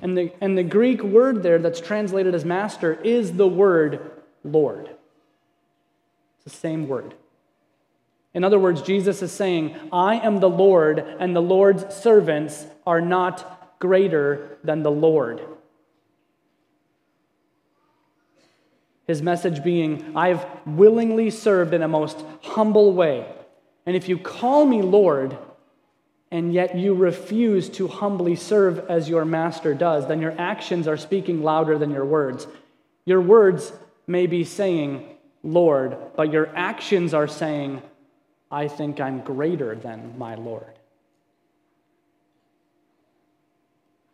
And 0.00 0.18
the, 0.18 0.32
and 0.40 0.58
the 0.58 0.64
Greek 0.64 1.02
word 1.02 1.42
there 1.42 1.58
that's 1.58 1.80
translated 1.80 2.34
as 2.34 2.44
master 2.44 2.94
is 3.02 3.34
the 3.34 3.48
word 3.48 4.10
Lord. 4.42 4.90
It's 6.36 6.44
the 6.44 6.60
same 6.60 6.88
word. 6.88 7.14
In 8.34 8.42
other 8.42 8.58
words, 8.58 8.82
Jesus 8.82 9.22
is 9.22 9.30
saying, 9.30 9.76
I 9.92 10.16
am 10.16 10.40
the 10.40 10.50
Lord, 10.50 10.98
and 10.98 11.34
the 11.34 11.42
Lord's 11.42 11.94
servants 11.94 12.66
are 12.84 13.00
not 13.00 13.78
greater 13.78 14.58
than 14.64 14.82
the 14.82 14.90
Lord. 14.90 15.40
His 19.06 19.22
message 19.22 19.62
being, 19.62 20.16
I've 20.16 20.44
willingly 20.66 21.30
served 21.30 21.74
in 21.74 21.82
a 21.82 21.88
most 21.88 22.24
humble 22.42 22.92
way. 22.92 23.26
And 23.86 23.94
if 23.94 24.08
you 24.08 24.18
call 24.18 24.66
me 24.66 24.82
Lord, 24.82 25.36
and 26.30 26.52
yet 26.52 26.76
you 26.76 26.94
refuse 26.94 27.68
to 27.70 27.86
humbly 27.86 28.34
serve 28.34 28.90
as 28.90 29.08
your 29.08 29.24
master 29.24 29.74
does, 29.74 30.08
then 30.08 30.20
your 30.20 30.34
actions 30.40 30.88
are 30.88 30.96
speaking 30.96 31.42
louder 31.42 31.78
than 31.78 31.92
your 31.92 32.04
words. 32.04 32.48
Your 33.04 33.20
words 33.20 33.72
may 34.06 34.26
be 34.26 34.42
saying, 34.42 35.06
Lord, 35.44 35.96
but 36.16 36.32
your 36.32 36.48
actions 36.56 37.14
are 37.14 37.28
saying, 37.28 37.82
I 38.54 38.68
think 38.68 39.00
I'm 39.00 39.20
greater 39.20 39.74
than 39.74 40.16
my 40.16 40.36
Lord. 40.36 40.78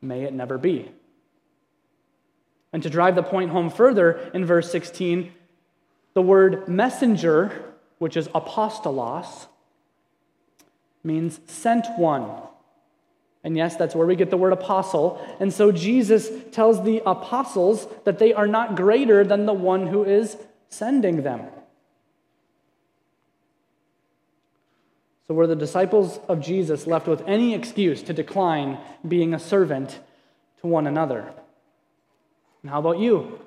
May 0.01 0.23
it 0.23 0.33
never 0.33 0.57
be. 0.57 0.91
And 2.73 2.83
to 2.83 2.89
drive 2.89 3.17
the 3.17 3.23
point 3.23 3.51
home 3.51 3.69
further, 3.69 4.31
in 4.33 4.47
verse 4.47 4.73
16, 4.73 5.31
the 6.15 6.23
word 6.23 6.67
messenger, 6.69 7.75
which 7.99 8.17
is 8.17 8.29
apostolos, 8.29 9.47
means 11.05 11.39
sent 11.47 11.87
one. 11.99 12.31
And 13.45 13.59
yes, 13.59 13.77
that's 13.77 13.95
where 13.95 14.07
we 14.07 14.17
get 14.17 14.31
the 14.31 14.39
word 14.39 14.55
apostle. 14.55 15.23
And 15.39 15.53
so 15.53 15.71
Jesus 15.71 16.31
tells 16.51 16.83
the 16.83 17.03
apostles 17.05 17.87
that 18.05 18.19
they 18.19 18.33
are 18.33 18.49
not 18.49 18.75
greater 18.75 19.23
than 19.23 19.45
the 19.45 19.53
one 19.53 19.89
who 19.89 20.03
is 20.03 20.39
sending 20.71 21.25
them. 21.25 21.43
So, 25.31 25.35
were 25.35 25.47
the 25.47 25.55
disciples 25.55 26.19
of 26.27 26.41
Jesus 26.41 26.89
left 26.89 27.07
with 27.07 27.23
any 27.25 27.55
excuse 27.55 28.03
to 28.03 28.13
decline 28.13 28.79
being 29.07 29.33
a 29.33 29.39
servant 29.39 30.01
to 30.61 30.67
one 30.67 30.89
another? 30.89 31.33
And 32.63 32.71
how 32.73 32.81
about 32.81 32.99
you? 32.99 33.39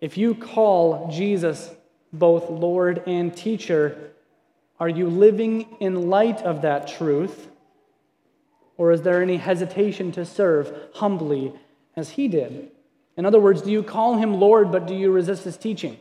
If 0.00 0.18
you 0.18 0.34
call 0.34 1.08
Jesus 1.12 1.70
both 2.12 2.50
Lord 2.50 3.04
and 3.06 3.32
teacher, 3.32 4.10
are 4.80 4.88
you 4.88 5.08
living 5.08 5.76
in 5.78 6.10
light 6.10 6.42
of 6.42 6.62
that 6.62 6.88
truth? 6.88 7.46
Or 8.76 8.90
is 8.90 9.02
there 9.02 9.22
any 9.22 9.36
hesitation 9.36 10.10
to 10.10 10.26
serve 10.26 10.76
humbly 10.94 11.52
as 11.94 12.10
he 12.10 12.26
did? 12.26 12.72
In 13.16 13.24
other 13.24 13.38
words, 13.38 13.62
do 13.62 13.70
you 13.70 13.84
call 13.84 14.16
him 14.16 14.40
Lord, 14.40 14.72
but 14.72 14.88
do 14.88 14.96
you 14.96 15.12
resist 15.12 15.44
his 15.44 15.56
teaching? 15.56 15.96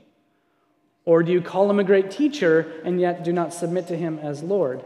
Or 1.06 1.22
do 1.22 1.32
you 1.32 1.40
call 1.40 1.70
him 1.70 1.78
a 1.78 1.84
great 1.84 2.10
teacher 2.10 2.82
and 2.84 3.00
yet 3.00 3.24
do 3.24 3.32
not 3.32 3.54
submit 3.54 3.88
to 3.90 3.96
him 3.96 4.18
as 4.18 4.42
Lord? 4.42 4.84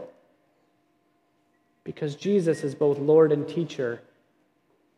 Because 1.88 2.16
Jesus 2.16 2.64
is 2.64 2.74
both 2.74 2.98
Lord 2.98 3.32
and 3.32 3.48
teacher, 3.48 4.02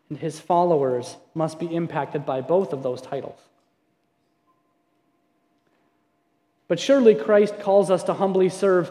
and 0.08 0.18
his 0.18 0.40
followers 0.40 1.16
must 1.34 1.60
be 1.60 1.72
impacted 1.72 2.26
by 2.26 2.40
both 2.40 2.72
of 2.72 2.82
those 2.82 3.00
titles. 3.00 3.38
But 6.66 6.80
surely 6.80 7.14
Christ 7.14 7.60
calls 7.60 7.92
us 7.92 8.02
to 8.02 8.12
humbly 8.12 8.48
serve 8.48 8.90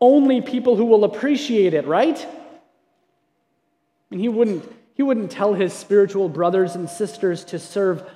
only 0.00 0.40
people 0.40 0.76
who 0.76 0.86
will 0.86 1.04
appreciate 1.04 1.74
it, 1.74 1.86
right? 1.86 2.26
And 4.10 4.18
he 4.22 4.30
wouldn't, 4.30 4.64
he 4.94 5.02
wouldn't 5.02 5.30
tell 5.30 5.52
his 5.52 5.74
spiritual 5.74 6.30
brothers 6.30 6.74
and 6.74 6.88
sisters 6.88 7.44
to 7.44 7.58
serve 7.58 8.10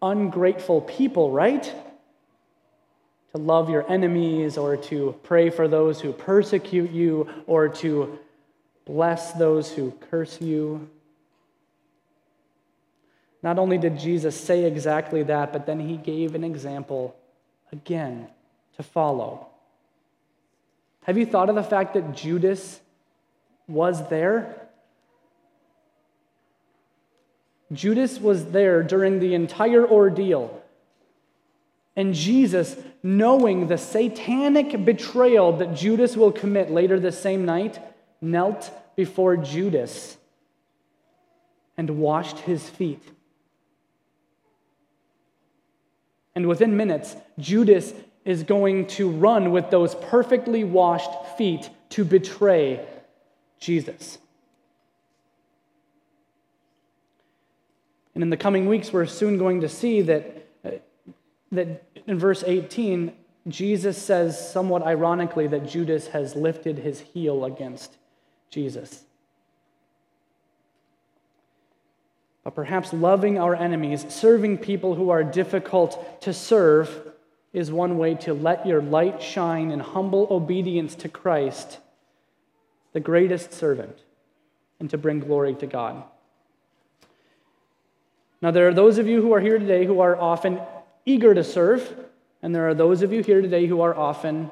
ungrateful 0.00 0.80
people, 0.80 1.30
right? 1.30 1.64
To 3.32 3.38
love 3.38 3.68
your 3.68 3.86
enemies 3.92 4.56
or 4.56 4.78
to 4.78 5.14
pray 5.24 5.50
for 5.50 5.68
those 5.68 6.00
who 6.00 6.14
persecute 6.14 6.90
you 6.90 7.28
or 7.46 7.68
to 7.68 8.18
bless 8.84 9.32
those 9.32 9.72
who 9.72 9.92
curse 10.10 10.40
you. 10.40 10.88
Not 13.42 13.58
only 13.58 13.78
did 13.78 13.98
Jesus 13.98 14.38
say 14.38 14.64
exactly 14.64 15.22
that, 15.24 15.52
but 15.52 15.66
then 15.66 15.80
he 15.80 15.96
gave 15.96 16.34
an 16.34 16.44
example 16.44 17.16
again 17.72 18.28
to 18.76 18.82
follow. 18.82 19.48
Have 21.04 21.18
you 21.18 21.26
thought 21.26 21.48
of 21.48 21.56
the 21.56 21.62
fact 21.62 21.94
that 21.94 22.14
Judas 22.14 22.80
was 23.66 24.08
there? 24.08 24.68
Judas 27.72 28.20
was 28.20 28.52
there 28.52 28.82
during 28.82 29.18
the 29.18 29.34
entire 29.34 29.86
ordeal. 29.86 30.62
And 31.96 32.14
Jesus, 32.14 32.76
knowing 33.02 33.66
the 33.66 33.78
satanic 33.78 34.84
betrayal 34.84 35.56
that 35.58 35.74
Judas 35.74 36.16
will 36.16 36.32
commit 36.32 36.70
later 36.70 37.00
the 37.00 37.12
same 37.12 37.44
night, 37.44 37.80
knelt 38.22 38.70
before 38.96 39.36
Judas 39.36 40.16
and 41.76 41.98
washed 41.98 42.38
his 42.40 42.68
feet. 42.68 43.02
And 46.34 46.46
within 46.46 46.76
minutes, 46.76 47.14
Judas 47.38 47.92
is 48.24 48.42
going 48.44 48.86
to 48.86 49.10
run 49.10 49.50
with 49.50 49.70
those 49.70 49.94
perfectly 49.94 50.64
washed 50.64 51.10
feet 51.36 51.68
to 51.90 52.04
betray 52.04 52.86
Jesus. 53.58 54.18
And 58.14 58.22
in 58.22 58.30
the 58.30 58.36
coming 58.36 58.66
weeks, 58.66 58.92
we're 58.92 59.06
soon 59.06 59.38
going 59.38 59.62
to 59.62 59.68
see 59.68 60.02
that, 60.02 60.46
uh, 60.64 60.70
that 61.50 61.82
in 62.06 62.18
verse 62.18 62.44
18, 62.46 63.12
Jesus 63.48 64.00
says, 64.00 64.52
somewhat 64.52 64.82
ironically, 64.82 65.46
that 65.48 65.68
Judas 65.68 66.08
has 66.08 66.36
lifted 66.36 66.78
his 66.78 67.00
heel 67.00 67.44
against 67.44 67.96
Jesus. 68.52 69.02
But 72.44 72.54
perhaps 72.54 72.92
loving 72.92 73.38
our 73.38 73.54
enemies, 73.54 74.04
serving 74.08 74.58
people 74.58 74.94
who 74.94 75.10
are 75.10 75.24
difficult 75.24 76.20
to 76.22 76.32
serve, 76.32 77.12
is 77.52 77.72
one 77.72 77.98
way 77.98 78.14
to 78.14 78.34
let 78.34 78.66
your 78.66 78.82
light 78.82 79.22
shine 79.22 79.70
in 79.70 79.80
humble 79.80 80.26
obedience 80.30 80.94
to 80.96 81.08
Christ, 81.08 81.78
the 82.92 83.00
greatest 83.00 83.52
servant, 83.52 83.98
and 84.78 84.90
to 84.90 84.98
bring 84.98 85.20
glory 85.20 85.54
to 85.56 85.66
God. 85.66 86.02
Now, 88.40 88.50
there 88.50 88.68
are 88.68 88.74
those 88.74 88.98
of 88.98 89.06
you 89.06 89.22
who 89.22 89.32
are 89.32 89.40
here 89.40 89.58
today 89.58 89.86
who 89.86 90.00
are 90.00 90.18
often 90.18 90.60
eager 91.06 91.32
to 91.34 91.44
serve, 91.44 91.94
and 92.42 92.54
there 92.54 92.68
are 92.68 92.74
those 92.74 93.02
of 93.02 93.12
you 93.12 93.22
here 93.22 93.40
today 93.40 93.66
who 93.66 93.80
are 93.80 93.96
often 93.96 94.50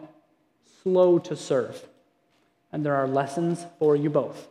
slow 0.83 1.19
to 1.19 1.35
serve. 1.35 1.85
And 2.73 2.85
there 2.85 2.95
are 2.95 3.09
lessons 3.09 3.65
for 3.79 3.97
you 3.97 4.11
both. 4.11 4.49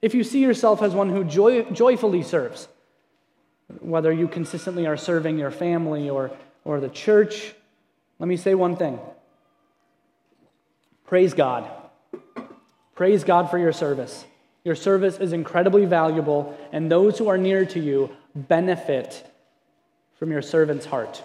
If 0.00 0.14
you 0.14 0.24
see 0.24 0.40
yourself 0.40 0.82
as 0.82 0.94
one 0.94 1.10
who 1.10 1.22
joy, 1.22 1.62
joyfully 1.70 2.22
serves, 2.22 2.66
whether 3.80 4.12
you 4.12 4.26
consistently 4.26 4.86
are 4.86 4.96
serving 4.96 5.38
your 5.38 5.52
family 5.52 6.10
or, 6.10 6.32
or 6.64 6.80
the 6.80 6.88
church, 6.88 7.54
let 8.18 8.28
me 8.28 8.36
say 8.36 8.54
one 8.54 8.76
thing 8.76 8.98
praise 11.06 11.34
God. 11.34 11.70
Praise 12.94 13.24
God 13.24 13.50
for 13.50 13.58
your 13.58 13.72
service. 13.72 14.24
Your 14.64 14.74
service 14.74 15.18
is 15.18 15.32
incredibly 15.32 15.86
valuable, 15.86 16.56
and 16.72 16.90
those 16.90 17.18
who 17.18 17.28
are 17.28 17.38
near 17.38 17.66
to 17.66 17.80
you 17.80 18.10
benefit 18.34 19.28
from 20.18 20.30
your 20.30 20.42
servant's 20.42 20.86
heart. 20.86 21.22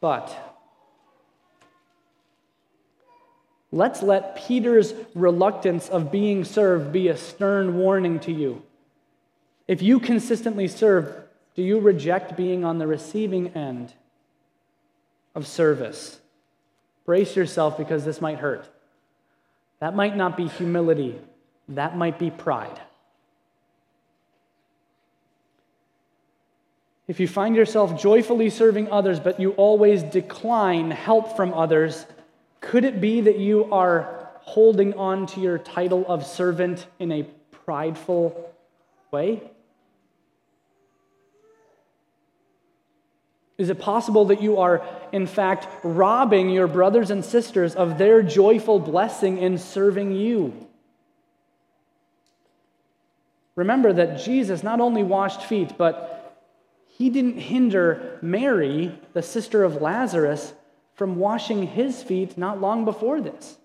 But 0.00 0.45
let's 3.72 4.02
let 4.02 4.36
Peter's 4.36 4.94
reluctance 5.14 5.88
of 5.88 6.12
being 6.12 6.44
served 6.44 6.92
be 6.92 7.08
a 7.08 7.16
stern 7.16 7.76
warning 7.76 8.20
to 8.20 8.32
you. 8.32 8.62
If 9.68 9.82
you 9.82 9.98
consistently 10.00 10.68
serve, 10.68 11.14
do 11.54 11.62
you 11.62 11.80
reject 11.80 12.36
being 12.36 12.64
on 12.64 12.78
the 12.78 12.86
receiving 12.86 13.48
end 13.48 13.92
of 15.34 15.46
service? 15.46 16.20
Brace 17.04 17.34
yourself 17.34 17.78
because 17.78 18.04
this 18.04 18.20
might 18.20 18.38
hurt. 18.38 18.68
That 19.80 19.94
might 19.94 20.16
not 20.16 20.36
be 20.36 20.48
humility, 20.48 21.18
that 21.68 21.96
might 21.96 22.18
be 22.18 22.30
pride. 22.30 22.80
If 27.08 27.20
you 27.20 27.28
find 27.28 27.54
yourself 27.54 28.00
joyfully 28.00 28.50
serving 28.50 28.90
others, 28.90 29.20
but 29.20 29.38
you 29.38 29.52
always 29.52 30.02
decline 30.02 30.90
help 30.90 31.36
from 31.36 31.54
others, 31.54 32.04
could 32.60 32.84
it 32.84 33.00
be 33.00 33.20
that 33.22 33.38
you 33.38 33.72
are 33.72 34.30
holding 34.40 34.94
on 34.94 35.26
to 35.26 35.40
your 35.40 35.58
title 35.58 36.04
of 36.06 36.24
servant 36.26 36.86
in 36.98 37.12
a 37.12 37.24
prideful 37.64 38.54
way? 39.10 39.42
Is 43.58 43.70
it 43.70 43.78
possible 43.78 44.26
that 44.26 44.42
you 44.42 44.58
are, 44.58 44.82
in 45.12 45.26
fact, 45.26 45.66
robbing 45.82 46.50
your 46.50 46.66
brothers 46.66 47.10
and 47.10 47.24
sisters 47.24 47.74
of 47.74 47.96
their 47.96 48.22
joyful 48.22 48.78
blessing 48.78 49.38
in 49.38 49.56
serving 49.56 50.12
you? 50.12 50.66
Remember 53.54 53.92
that 53.94 54.22
Jesus 54.22 54.62
not 54.62 54.80
only 54.80 55.02
washed 55.02 55.42
feet, 55.42 55.78
but 55.78 56.36
he 56.86 57.08
didn't 57.08 57.38
hinder 57.38 58.18
Mary, 58.20 58.98
the 59.14 59.22
sister 59.22 59.64
of 59.64 59.80
Lazarus, 59.80 60.52
from 60.96 61.16
washing 61.16 61.66
his 61.66 62.02
feet 62.02 62.36
not 62.36 62.60
long 62.60 62.84
before 62.84 63.20
this. 63.20 63.56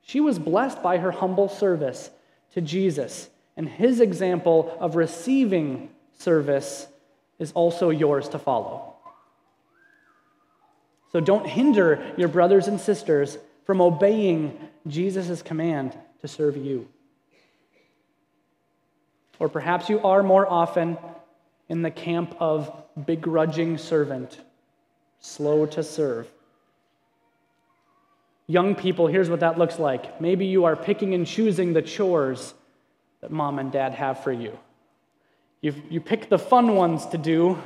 She 0.00 0.20
was 0.20 0.38
blessed 0.38 0.82
by 0.82 0.98
her 0.98 1.10
humble 1.10 1.48
service 1.48 2.10
to 2.52 2.60
Jesus, 2.60 3.28
and 3.56 3.68
his 3.68 4.00
example 4.00 4.76
of 4.80 4.96
receiving 4.96 5.90
service 6.18 6.86
is 7.38 7.52
also 7.52 7.90
yours 7.90 8.28
to 8.30 8.38
follow. 8.38 8.94
So 11.12 11.20
don't 11.20 11.46
hinder 11.46 12.14
your 12.16 12.28
brothers 12.28 12.68
and 12.68 12.80
sisters 12.80 13.36
from 13.64 13.80
obeying 13.80 14.56
Jesus' 14.86 15.42
command 15.42 15.96
to 16.20 16.28
serve 16.28 16.56
you. 16.56 16.88
Or 19.38 19.48
perhaps 19.48 19.88
you 19.88 20.00
are 20.00 20.22
more 20.22 20.50
often 20.50 20.96
in 21.68 21.82
the 21.82 21.90
camp 21.90 22.36
of 22.38 22.72
begrudging 23.04 23.76
servant, 23.76 24.40
slow 25.18 25.66
to 25.66 25.82
serve. 25.82 26.28
Young 28.46 28.74
people, 28.74 29.06
here's 29.06 29.28
what 29.28 29.40
that 29.40 29.58
looks 29.58 29.78
like. 29.78 30.20
Maybe 30.20 30.46
you 30.46 30.64
are 30.64 30.76
picking 30.76 31.14
and 31.14 31.26
choosing 31.26 31.72
the 31.72 31.82
chores 31.82 32.54
that 33.20 33.30
mom 33.30 33.58
and 33.58 33.72
dad 33.72 33.94
have 33.94 34.22
for 34.22 34.32
you. 34.32 34.58
you 35.60 35.74
you 35.90 36.00
pick 36.00 36.28
the 36.28 36.38
fun 36.38 36.74
ones 36.74 37.06
to 37.06 37.18
do 37.18 37.58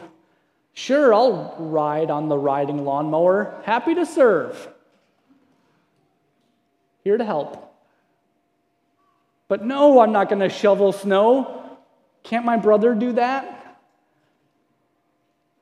Sure, 0.72 1.12
I'll 1.12 1.56
ride 1.58 2.10
on 2.10 2.28
the 2.28 2.38
riding 2.38 2.84
lawnmower. 2.84 3.60
Happy 3.64 3.94
to 3.94 4.06
serve. 4.06 4.68
Here 7.04 7.18
to 7.18 7.24
help. 7.24 7.74
But 9.48 9.64
no, 9.64 10.00
I'm 10.00 10.12
not 10.12 10.28
going 10.28 10.40
to 10.40 10.48
shovel 10.48 10.92
snow. 10.92 11.78
Can't 12.22 12.44
my 12.44 12.56
brother 12.56 12.94
do 12.94 13.12
that? 13.12 13.78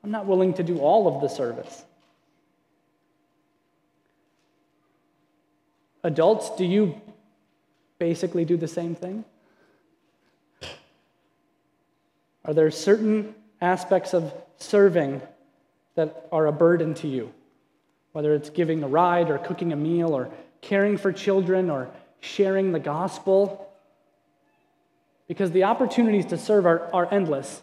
I'm 0.03 0.11
not 0.11 0.25
willing 0.25 0.53
to 0.55 0.63
do 0.63 0.79
all 0.79 1.13
of 1.13 1.21
the 1.21 1.27
service. 1.27 1.83
Adults, 6.03 6.49
do 6.55 6.65
you 6.65 6.99
basically 7.97 8.45
do 8.45 8.57
the 8.57 8.67
same 8.67 8.95
thing? 8.95 9.25
Are 12.45 12.53
there 12.53 12.71
certain 12.71 13.35
aspects 13.61 14.13
of 14.13 14.33
serving 14.57 15.21
that 15.95 16.27
are 16.31 16.47
a 16.47 16.51
burden 16.51 16.93
to 16.95 17.07
you, 17.07 17.33
whether 18.13 18.33
it's 18.33 18.49
giving 18.49 18.83
a 18.83 18.87
ride 18.87 19.29
or 19.29 19.37
cooking 19.37 19.73
a 19.73 19.75
meal 19.75 20.13
or 20.15 20.29
caring 20.61 20.97
for 20.97 21.11
children 21.11 21.69
or 21.69 21.89
sharing 22.19 22.71
the 22.71 22.79
gospel. 22.79 23.69
Because 25.27 25.51
the 25.51 25.65
opportunities 25.65 26.25
to 26.27 26.37
serve 26.37 26.65
are, 26.65 26.89
are 26.93 27.07
endless. 27.13 27.61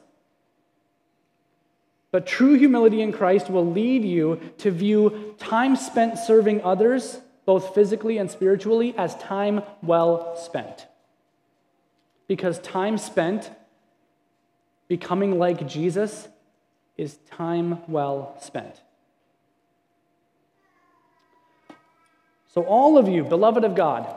But 2.11 2.27
true 2.27 2.55
humility 2.55 3.01
in 3.01 3.13
Christ 3.13 3.51
will 3.51 3.67
lead 3.67 4.05
you 4.05 4.41
to 4.59 4.71
view 4.71 5.35
time 5.39 5.77
spent 5.77 6.19
serving 6.19 6.63
others, 6.63 7.19
both 7.47 7.75
physically 7.75 8.19
and 8.19 8.31
spiritually, 8.31 8.95
as 8.99 9.15
time 9.17 9.63
well 9.83 10.37
spent. 10.37 10.87
Because 12.29 12.59
time 12.59 12.99
spent 12.99 13.51
becoming 14.89 15.39
like 15.39 15.67
Jesus 15.67 16.29
is 16.97 17.19
time 17.31 17.79
well 17.89 18.37
spent. 18.41 18.83
So, 22.53 22.63
all 22.63 22.99
of 22.99 23.09
you, 23.09 23.23
beloved 23.23 23.65
of 23.65 23.75
God, 23.75 24.13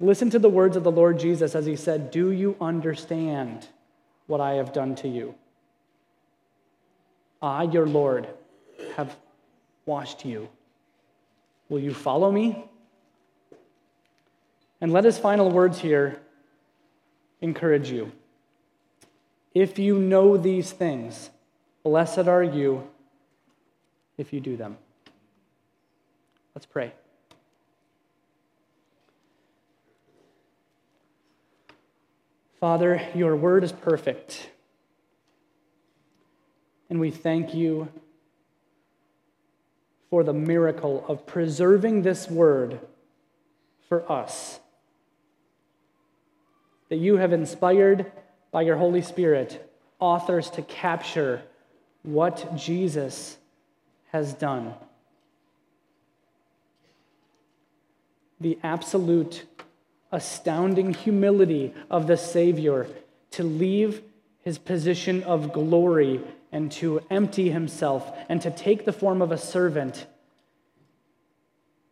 listen 0.00 0.30
to 0.30 0.38
the 0.38 0.48
words 0.48 0.76
of 0.76 0.84
the 0.84 0.92
Lord 0.92 1.18
Jesus 1.18 1.54
as 1.54 1.66
he 1.66 1.76
said, 1.76 2.10
Do 2.10 2.30
you 2.30 2.56
understand 2.60 3.66
what 4.26 4.40
I 4.40 4.54
have 4.54 4.72
done 4.72 4.94
to 4.96 5.08
you? 5.08 5.34
I, 7.42 7.64
your 7.64 7.86
Lord, 7.86 8.28
have 8.96 9.16
washed 9.84 10.24
you. 10.24 10.48
Will 11.68 11.80
you 11.80 11.94
follow 11.94 12.30
me? 12.30 12.64
And 14.80 14.92
let 14.92 15.04
his 15.04 15.18
final 15.18 15.50
words 15.50 15.80
here 15.80 16.20
encourage 17.40 17.90
you. 17.90 18.12
If 19.54 19.78
you 19.78 19.98
know 19.98 20.36
these 20.36 20.72
things, 20.72 21.30
blessed 21.82 22.28
are 22.28 22.42
you 22.42 22.88
if 24.18 24.32
you 24.32 24.40
do 24.40 24.56
them. 24.56 24.76
Let's 26.54 26.66
pray. 26.66 26.92
Father, 32.60 33.06
your 33.14 33.36
word 33.36 33.62
is 33.62 33.72
perfect. 33.72 34.50
And 36.88 36.98
we 36.98 37.10
thank 37.10 37.54
you 37.54 37.88
for 40.14 40.22
the 40.22 40.32
miracle 40.32 41.04
of 41.08 41.26
preserving 41.26 42.02
this 42.02 42.30
word 42.30 42.78
for 43.88 44.08
us. 44.08 44.60
That 46.88 46.98
you 46.98 47.16
have 47.16 47.32
inspired 47.32 48.12
by 48.52 48.62
your 48.62 48.76
Holy 48.76 49.02
Spirit 49.02 49.68
authors 49.98 50.50
to 50.50 50.62
capture 50.62 51.42
what 52.04 52.54
Jesus 52.54 53.38
has 54.12 54.34
done. 54.34 54.74
The 58.40 58.56
absolute 58.62 59.46
astounding 60.12 60.94
humility 60.94 61.74
of 61.90 62.06
the 62.06 62.16
Savior 62.16 62.86
to 63.32 63.42
leave 63.42 64.00
his 64.44 64.58
position 64.58 65.24
of 65.24 65.52
glory 65.52 66.20
and 66.54 66.70
to 66.70 67.00
empty 67.10 67.50
himself 67.50 68.16
and 68.28 68.40
to 68.40 68.48
take 68.48 68.84
the 68.84 68.92
form 68.92 69.20
of 69.20 69.32
a 69.32 69.36
servant 69.36 70.06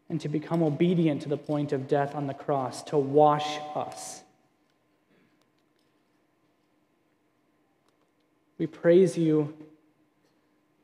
and 0.09 0.21
to 0.21 0.29
become 0.29 0.63
obedient 0.63 1.21
to 1.23 1.29
the 1.29 1.37
point 1.37 1.73
of 1.73 1.89
death 1.89 2.15
on 2.15 2.29
the 2.29 2.35
cross, 2.35 2.85
to 2.85 2.97
wash 2.97 3.59
us. 3.75 4.23
We 8.57 8.69
praise 8.69 9.19
you 9.19 9.53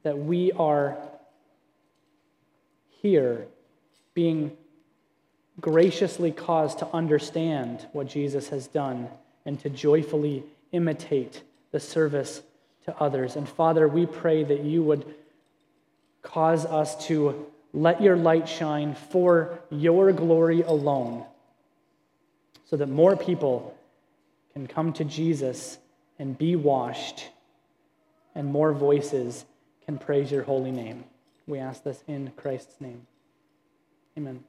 that 0.03 0.19
we 0.19 0.51
are 0.53 0.99
here 3.01 3.47
being 4.13 4.57
graciously 5.61 6.33
caused 6.33 6.81
to 6.81 6.89
understand 6.89 7.87
what 7.93 8.09
Jesus 8.09 8.49
has 8.49 8.67
done 8.67 9.09
and 9.47 9.61
to 9.61 9.71
joyfully 9.71 10.43
imitate 10.73 11.43
the 11.71 11.79
service 11.79 12.43
to 12.89 12.99
others. 12.99 13.37
And 13.37 13.47
Father, 13.47 13.87
we 13.87 14.07
pray 14.07 14.45
that 14.45 14.65
you 14.65 14.83
would 14.83 15.05
cause 16.23 16.65
us 16.65 17.07
to 17.07 17.47
let 17.75 18.01
your 18.01 18.17
light 18.17 18.49
shine 18.49 18.95
for 18.95 19.59
your 19.71 20.11
glory 20.13 20.63
alone, 20.63 21.25
so 22.65 22.77
that 22.77 22.89
more 22.89 23.15
people 23.15 23.77
can 24.55 24.67
come 24.67 24.95
to 24.95 25.05
Jesus 25.05 25.79
and 26.19 26.37
be 26.37 26.57
washed, 26.57 27.29
and 28.35 28.49
more 28.49 28.73
voices 28.73 29.45
can 29.85 29.99
praise 29.99 30.33
your 30.33 30.45
holy 30.45 30.73
name. 30.73 31.05
We 31.47 31.59
ask 31.59 31.83
this 31.83 32.03
in 32.09 32.33
Christ's 32.37 32.81
name. 32.81 33.07
Amen. 34.17 34.48